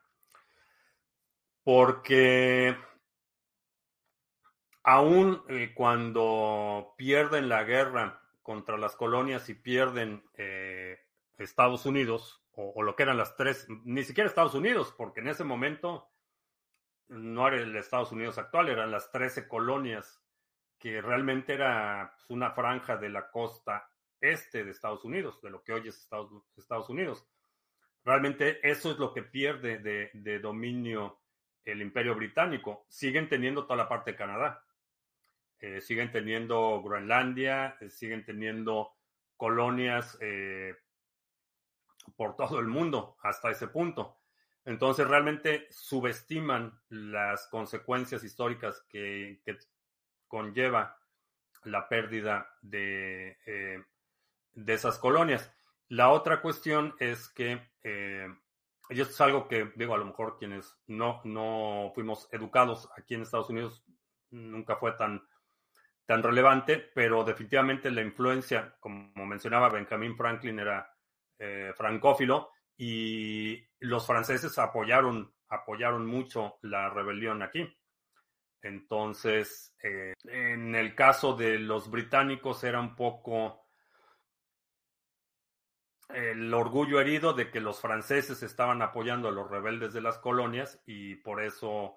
[1.65, 2.77] Porque
[4.83, 11.01] aún eh, cuando pierden la guerra contra las colonias y pierden eh,
[11.37, 15.45] Estados Unidos, o, lo que eran las tres, ni siquiera Estados Unidos, porque en ese
[15.45, 16.09] momento
[17.09, 20.23] no era el Estados Unidos actual, eran las 13 colonias,
[20.79, 23.91] que realmente era pues, una franja de la costa
[24.21, 26.09] este de Estados Unidos, de lo que hoy es
[26.57, 27.27] Estados, Unidos.
[28.05, 31.21] Realmente eso es lo que pierde de, dominio
[31.65, 32.87] el imperio británico.
[32.89, 34.65] Siguen teniendo toda la parte de Canadá.
[35.59, 38.93] Eh, siguen teniendo Groenlandia, eh, siguen teniendo
[39.37, 40.77] colonias eh,
[42.15, 44.21] por todo el mundo hasta ese punto.
[44.65, 49.41] Entonces realmente subestiman las consecuencias históricas que,
[50.27, 50.99] conlleva
[51.63, 53.39] la pérdida de,
[54.57, 55.53] de, esas colonias.
[55.89, 58.27] La otra cuestión es que, eh,
[58.91, 63.15] y esto es algo que digo, a lo mejor quienes no, no fuimos educados aquí
[63.15, 63.85] en Estados Unidos
[64.31, 65.23] nunca fue tan,
[66.05, 70.93] tan relevante, pero definitivamente la influencia, como mencionaba Benjamin Franklin, era
[71.39, 77.69] eh, francófilo y los franceses apoyaron, apoyaron mucho la rebelión aquí.
[78.63, 83.66] Entonces, eh, en el caso de los británicos era un poco
[86.09, 90.81] el orgullo herido de que los franceses estaban apoyando a los rebeldes de las colonias
[90.87, 91.97] y por eso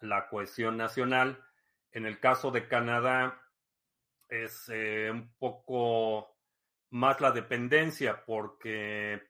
[0.00, 1.44] la cohesión nacional.
[1.92, 3.40] En el caso de Canadá
[4.28, 6.36] es eh, un poco
[6.90, 9.22] más la dependencia, porque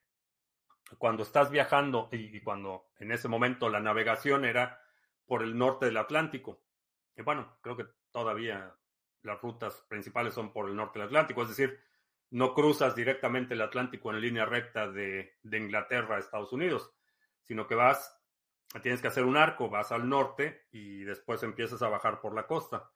[0.98, 4.80] cuando estás viajando y, cuando en ese momento la navegación era
[5.26, 6.62] por el norte del Atlántico,
[7.16, 8.74] y bueno, creo que todavía
[9.22, 11.80] las rutas principales son por el norte del Atlántico, es decir,
[12.34, 16.92] no cruzas directamente el Atlántico en línea recta de, Inglaterra a Estados Unidos.
[17.44, 18.20] sino que vas,
[18.82, 22.48] tienes que hacer un arco, vas al norte y después empiezas a bajar por la
[22.48, 22.90] costa.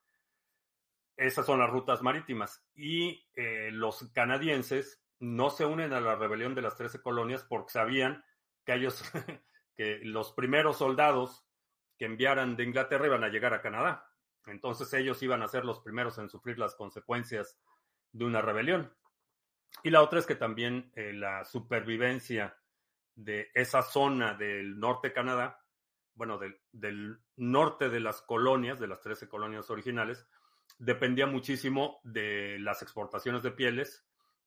[1.17, 2.67] Esas son las rutas marítimas.
[2.75, 7.71] Y eh, los canadienses no se unen a la rebelión de las 13 colonias porque
[7.71, 8.25] sabían
[8.65, 9.05] que ellos,
[9.77, 11.47] que los primeros soldados
[11.97, 14.11] que enviaran de Inglaterra iban a llegar a Canadá.
[14.47, 17.57] Entonces ellos iban a ser los primeros en sufrir las consecuencias
[18.11, 18.93] de una rebelión.
[19.83, 22.57] Y la otra es que también eh, la supervivencia
[23.15, 25.65] de esa zona del norte de Canadá,
[26.15, 30.27] bueno, del, del, norte de las colonias, de las 13 colonias originales,
[30.79, 34.07] dependía muchísimo de las exportaciones de pieles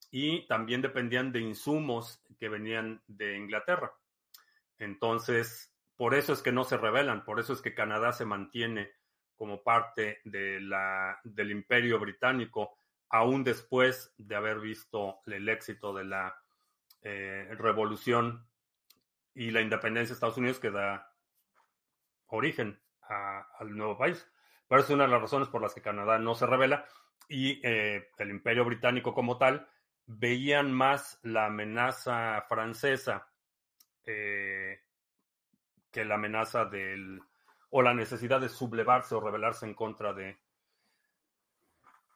[0.09, 3.93] y también dependían de insumos que venían de Inglaterra.
[4.77, 8.91] Entonces, por eso es que no se rebelan, por eso es que Canadá se mantiene
[9.35, 12.77] como parte de la, del imperio británico,
[13.11, 16.41] aún después de haber visto el éxito de la
[17.01, 18.47] eh, revolución
[19.33, 21.13] y la independencia de Estados Unidos que da
[22.27, 24.25] origen al nuevo país.
[24.67, 26.85] Pero es una de las razones por las que Canadá no se revela
[27.27, 29.67] y eh, el imperio británico como tal
[30.05, 33.27] veían más la amenaza francesa
[34.05, 34.79] eh,
[35.91, 37.19] que la amenaza del
[37.71, 40.39] o la necesidad de sublevarse o rebelarse en contra de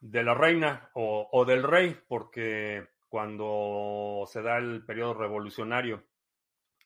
[0.05, 6.03] de la reina o, o del rey, porque cuando se da el periodo revolucionario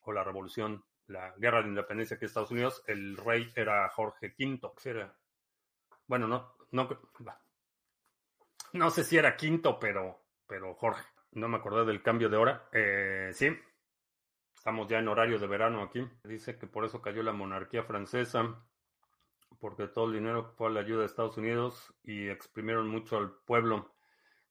[0.02, 4.34] o la revolución, la guerra de independencia aquí en Estados Unidos, el rey era Jorge
[4.38, 4.72] V.
[4.84, 5.14] Era
[6.06, 6.88] bueno, no, no,
[8.72, 12.68] no sé si era quinto, pero, pero Jorge, no me acordé del cambio de hora.
[12.72, 13.48] Eh, sí,
[14.56, 16.08] estamos ya en horario de verano aquí.
[16.24, 18.64] Dice que por eso cayó la monarquía francesa,
[19.60, 23.32] porque todo el dinero fue a la ayuda de Estados Unidos y exprimieron mucho al
[23.44, 23.94] pueblo.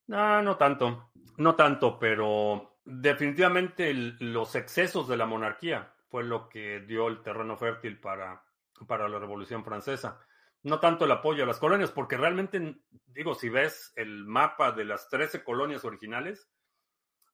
[0.07, 6.79] No, no tanto, no tanto, pero definitivamente los excesos de la monarquía fue lo que
[6.79, 8.43] dio el terreno fértil para,
[8.87, 10.19] para la Revolución Francesa
[10.63, 14.85] no tanto el apoyo a las colonias, porque realmente, digo, si ves el mapa de
[14.85, 16.49] las 13 colonias originales,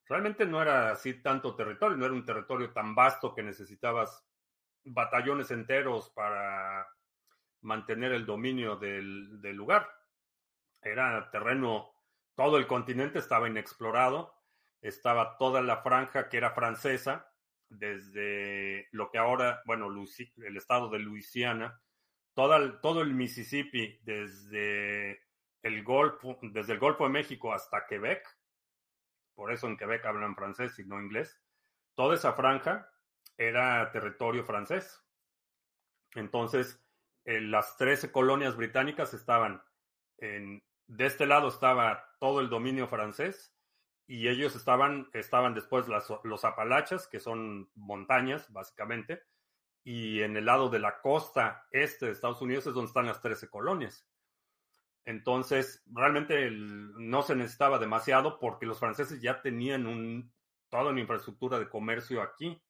[0.08, 4.24] realmente no era así tanto territorio, no era un territorio tan vasto que necesitabas
[4.84, 6.86] batallones enteros para
[7.66, 9.90] mantener el dominio del, lugar.
[10.80, 11.92] Era terreno,
[12.34, 14.34] todo el continente estaba inexplorado,
[14.80, 17.30] estaba toda la franja que era francesa,
[17.68, 21.80] desde lo que ahora, bueno, el estado de Luisiana,
[22.34, 25.20] todo el, Mississippi, desde
[25.62, 28.24] el, Golfo, desde el Golfo de México hasta Quebec,
[29.34, 31.42] por eso en Quebec hablan francés y no inglés,
[31.94, 32.88] toda esa franja
[33.36, 35.02] era territorio francés.
[36.14, 36.85] Entonces,
[37.26, 39.62] las 13 colonias británicas estaban
[40.18, 43.52] en, de este lado estaba todo el dominio francés
[44.06, 45.86] y ellos estaban, estaban después
[46.22, 49.22] los Apalaches, que son montañas, básicamente,
[49.82, 53.20] y en el lado de la costa este de Estados Unidos es donde están las
[53.20, 54.06] 13 colonias.
[55.04, 60.32] Entonces, realmente no se necesitaba demasiado porque los franceses ya tenían un,
[60.68, 62.60] toda una infraestructura de comercio aquí.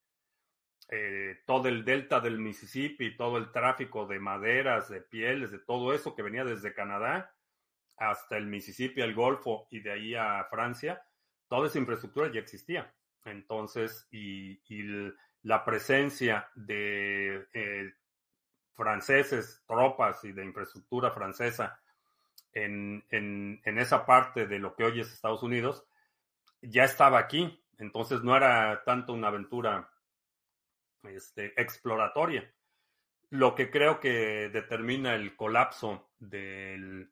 [0.88, 5.92] Eh, todo el delta del Mississippi, todo el tráfico de maderas, de pieles, de todo
[5.92, 7.34] eso que venía desde Canadá
[7.96, 11.02] hasta el Mississippi, el Golfo y de ahí a Francia,
[11.48, 12.94] toda esa infraestructura ya existía.
[13.24, 14.60] Entonces, y,
[15.42, 17.94] la presencia de eh,
[18.74, 21.80] franceses, tropas y de infraestructura francesa
[22.52, 25.84] en, esa parte de lo que hoy es Estados Unidos,
[26.62, 27.62] ya estaba aquí.
[27.78, 29.90] Entonces no era tanto una aventura
[31.08, 32.52] este, exploratoria.
[33.30, 37.08] Lo que creo que determina el colapso de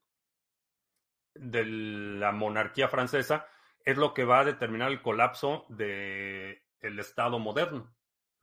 [1.35, 3.47] la monarquía francesa
[3.85, 7.95] es lo que va a determinar el colapso del Estado moderno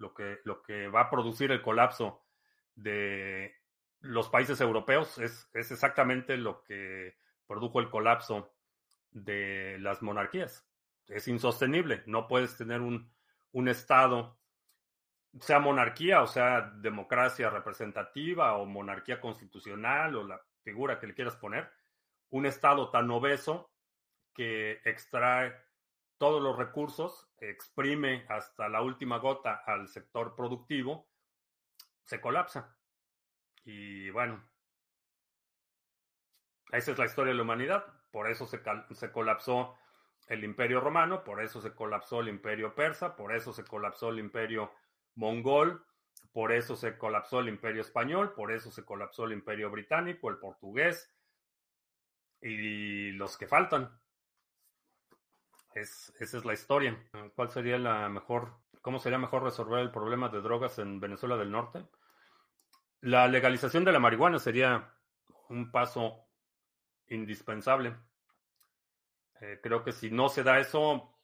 [0.01, 2.25] lo que, lo que va a producir el colapso
[2.75, 3.55] de
[3.99, 7.15] los países europeos es, exactamente lo que
[7.47, 8.51] produjo el colapso
[9.11, 10.67] de las monarquías.
[11.07, 12.03] Es insostenible.
[12.07, 13.11] No puedes tener un,
[13.51, 14.39] un Estado,
[15.39, 21.35] sea monarquía o sea democracia representativa o monarquía constitucional o la figura que le quieras
[21.35, 21.71] poner,
[22.29, 23.69] un Estado tan obeso
[24.33, 25.53] que extrae
[26.17, 31.09] todos los recursos, exprime hasta la última gota al sector productivo,
[32.03, 32.77] se colapsa.
[33.63, 34.43] Y bueno,
[36.71, 37.85] esa es la historia de la humanidad.
[38.11, 38.61] Por eso se,
[38.91, 39.75] se colapsó
[40.27, 44.19] el imperio romano, por eso se colapsó el imperio persa, por eso se colapsó el
[44.19, 44.71] imperio
[45.15, 45.85] mongol,
[46.31, 50.37] por eso se colapsó el imperio español, por eso se colapsó el imperio británico, el
[50.37, 51.13] portugués
[52.41, 53.99] y los que faltan
[55.73, 57.01] esa es la historia.
[57.33, 61.51] ¿Cuál sería la mejor ¿Cómo sería mejor resolver el problema de drogas en Venezuela del
[61.51, 61.85] Norte?
[63.01, 64.95] La legalización de la marihuana sería
[65.49, 66.27] un paso
[67.07, 67.95] indispensable.
[69.39, 71.15] Eh, creo que si no se da eso,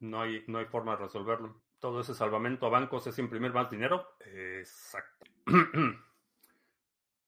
[0.00, 1.62] no hay, no hay forma de resolverlo.
[1.84, 4.16] Todo ese salvamento a bancos es imprimir más dinero.
[4.20, 5.26] Exacto.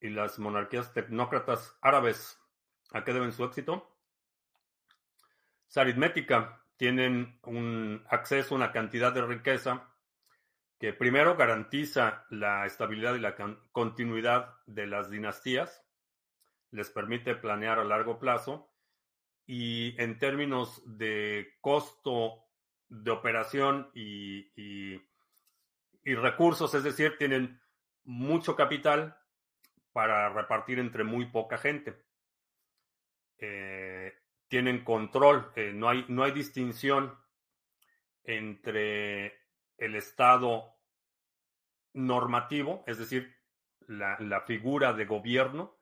[0.01, 2.41] y las monarquías tecnócratas árabes,
[2.95, 3.95] ¿a qué deben su éxito?
[5.69, 6.65] Es aritmética.
[6.79, 9.91] Tienen un acceso a una cantidad de riqueza
[10.81, 13.37] que primero garantiza la estabilidad y la
[13.73, 15.85] continuidad de las dinastías,
[16.71, 18.71] les permite planear a largo plazo
[19.45, 22.46] y en términos de costo
[22.89, 25.01] de operación y, y,
[26.15, 27.61] recursos, es decir, tienen
[28.05, 29.19] mucho capital
[29.93, 32.05] para repartir entre muy poca gente.
[33.39, 34.13] Eh,
[34.49, 37.19] tienen control, eh, no, hay, no hay distinción
[38.23, 39.35] entre
[39.79, 40.77] el Estado
[41.93, 43.35] normativo, es decir,
[43.89, 45.77] la, la, figura de gobierno,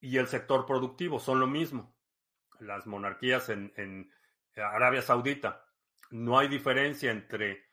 [0.00, 1.94] y el sector productivo, son lo mismo.
[2.58, 4.10] Las monarquías en, en
[4.56, 5.64] Arabia Saudita,
[6.10, 7.64] no hay diferencia entre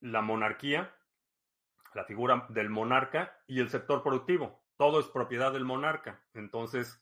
[0.00, 0.94] la monarquía,
[1.94, 4.64] la figura del monarca, y el sector productivo.
[4.76, 6.20] Todo es propiedad del monarca.
[6.34, 7.00] Entonces,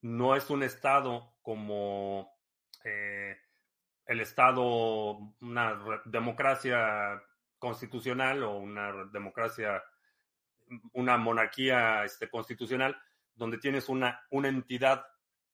[0.00, 2.32] no es un Estado como
[2.84, 3.36] eh,
[4.06, 7.22] el Estado, una democracia
[7.58, 9.82] constitucional o una democracia,
[10.92, 12.96] una monarquía este, constitucional,
[13.34, 15.04] donde tienes una, una entidad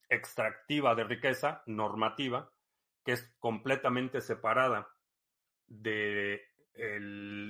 [0.08, 2.50] extractiva de riqueza, normativa,
[3.06, 4.92] que es completamente separada
[5.68, 6.42] del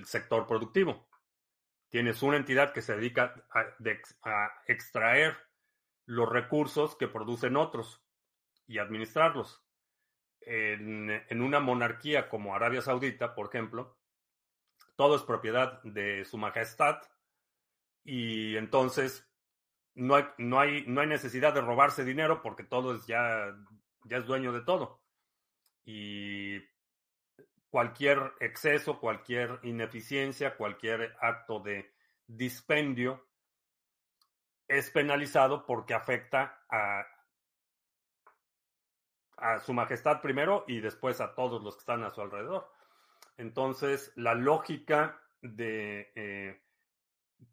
[0.05, 1.09] sector productivo.
[1.89, 5.35] Tienes una entidad que se dedica a, extraer
[6.05, 8.05] los recursos que producen otros
[8.67, 9.65] y administrarlos
[10.43, 13.97] en, una monarquía como Arabia Saudita, por ejemplo,
[14.95, 17.01] todo es propiedad de su majestad
[18.05, 19.27] y entonces
[19.95, 23.57] no hay, no hay, no hay necesidad de robarse dinero porque todo es ya,
[24.05, 25.06] ya es dueño de todo.
[25.87, 26.59] Y
[27.71, 31.95] cualquier exceso, cualquier ineficiencia, cualquier acto de
[32.27, 33.25] dispendio
[34.69, 37.07] es penalizado porque afecta a,
[39.37, 42.69] a su majestad primero y después a todos los que están a su alrededor.
[43.37, 46.63] Entonces, la lógica de eh,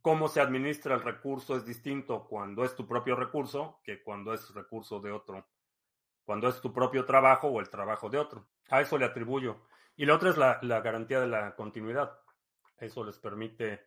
[0.02, 4.54] cómo se administra el recurso es distinto cuando es tu propio recurso que cuando es
[4.54, 5.46] recurso de otro,
[6.26, 8.48] cuando es tu propio trabajo o el trabajo de otro.
[8.70, 9.66] A eso le atribuyo.
[9.96, 12.20] Y la otra es la, la garantía de la continuidad.
[12.78, 13.86] Eso les permite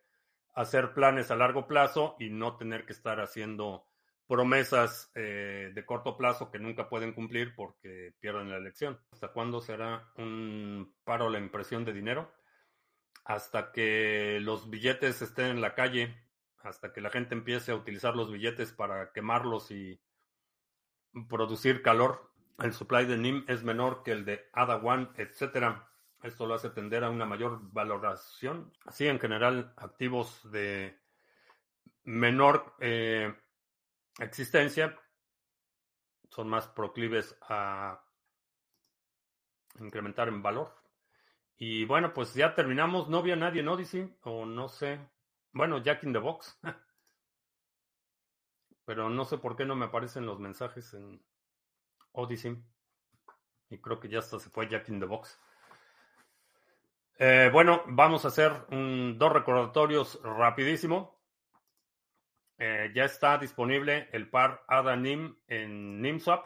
[0.55, 3.85] hacer planes a largo plazo y no tener que estar haciendo
[4.27, 8.99] promesas eh, de corto plazo que nunca pueden cumplir porque pierden la elección.
[9.11, 12.33] ¿Hasta cuándo será un paro la impresión de dinero?
[13.23, 16.15] Hasta que los billetes estén en la calle,
[16.57, 20.01] hasta que la gente empiece a utilizar los billetes para quemarlos y
[21.29, 22.26] producir calor.
[22.59, 25.87] El supply de NIM es menor que el de ADA One, etcétera.
[26.23, 28.73] Esto lo hace tender a una mayor valoración.
[28.85, 30.99] Así, en general, activos de
[32.03, 33.35] menor eh,
[34.19, 34.97] existencia
[36.29, 38.01] son más proclives a
[39.79, 40.75] incrementar en valor.
[41.57, 43.07] Y bueno, pues ya terminamos.
[43.07, 44.99] No había nadie en Odyssey, o no sé.
[45.51, 46.59] Bueno, Jack in the Box.
[48.85, 51.21] Pero no sé por qué no me aparecen los mensajes en
[52.17, 52.57] Odyssey.
[53.69, 55.39] Y creo que ya hasta se fue Jack in the Box.
[57.19, 61.19] Eh, bueno, vamos a hacer dos recordatorios rapidísimo.
[62.59, 66.45] Eh, ya está disponible el par ADA-NIM en NIMSwap.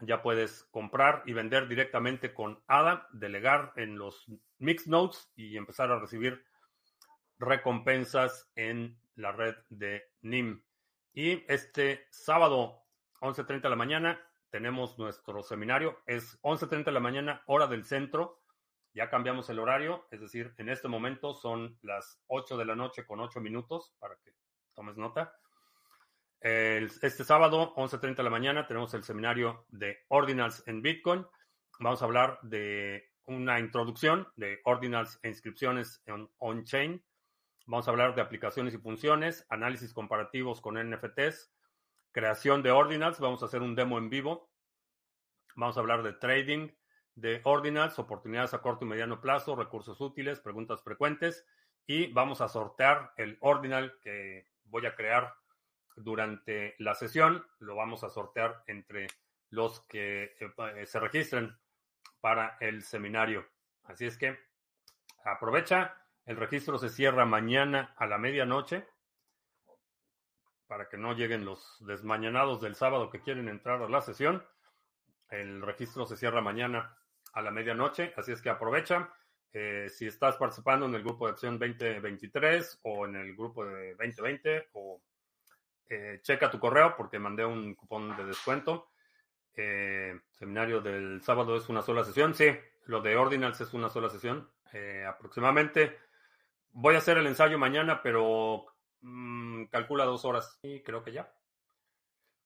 [0.00, 4.26] Ya puedes comprar y vender directamente con ADA, delegar en los
[4.58, 6.44] Mix Notes y empezar a recibir
[7.38, 10.62] recompensas en la red de NIM.
[11.12, 12.82] Y este sábado,
[13.20, 14.20] 11.30 de la mañana,
[14.54, 16.00] tenemos nuestro seminario.
[16.06, 18.40] Es 11.30 de la mañana, hora del centro.
[18.92, 23.04] Ya cambiamos el horario, es decir, en este momento son las 8 de la noche
[23.04, 24.30] con 8 minutos para que
[24.72, 25.34] tomes nota.
[26.40, 31.26] este sábado, 11.30 de la mañana, tenemos el seminario de Ordinals en Bitcoin.
[31.80, 36.00] Vamos a hablar de una introducción de Ordinals e inscripciones
[36.38, 37.04] on-chain.
[37.66, 41.50] Vamos a hablar de aplicaciones y funciones, análisis comparativos con NFTs,
[42.14, 43.18] creación de Ordinals.
[43.18, 44.48] Vamos a hacer un demo en vivo.
[45.56, 46.70] Vamos a hablar de trading
[47.16, 51.44] de Ordinals, oportunidades a corto y mediano plazo, recursos útiles, preguntas frecuentes.
[51.86, 55.34] Y vamos a sortear el Ordinal que voy a crear
[55.96, 57.44] durante la sesión.
[57.58, 59.08] Lo vamos a sortear entre
[59.50, 61.56] los que eh, se registren
[62.20, 63.46] para el seminario.
[63.82, 64.38] Así es que
[65.24, 66.00] aprovecha.
[66.24, 68.86] El registro se cierra mañana a la medianoche
[70.74, 74.44] para que no lleguen los desmañanados del sábado que quieren entrar a la sesión.
[75.30, 76.98] El registro se cierra mañana
[77.32, 79.08] a la medianoche, así es que aprovecha.
[79.52, 83.94] Eh, si estás participando en el grupo de acción 2023 o en el grupo de
[83.94, 85.00] 2020, o
[85.90, 88.88] eh, checa tu correo porque mandé un cupón de descuento.
[89.54, 92.34] Eh, seminario del sábado es una sola sesión.
[92.34, 92.46] Sí,
[92.86, 94.50] lo de Ordinals es una sola sesión.
[95.06, 96.00] aproximadamente
[96.72, 98.73] voy a hacer el ensayo mañana, pero
[99.04, 101.32] mmm, calcula dos horas y creo que ya.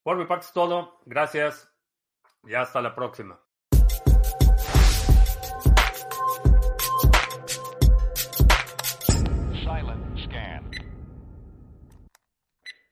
[0.03, 1.01] Por mi parte es todo.
[1.07, 1.73] Gracias
[2.45, 3.41] y hasta la próxima.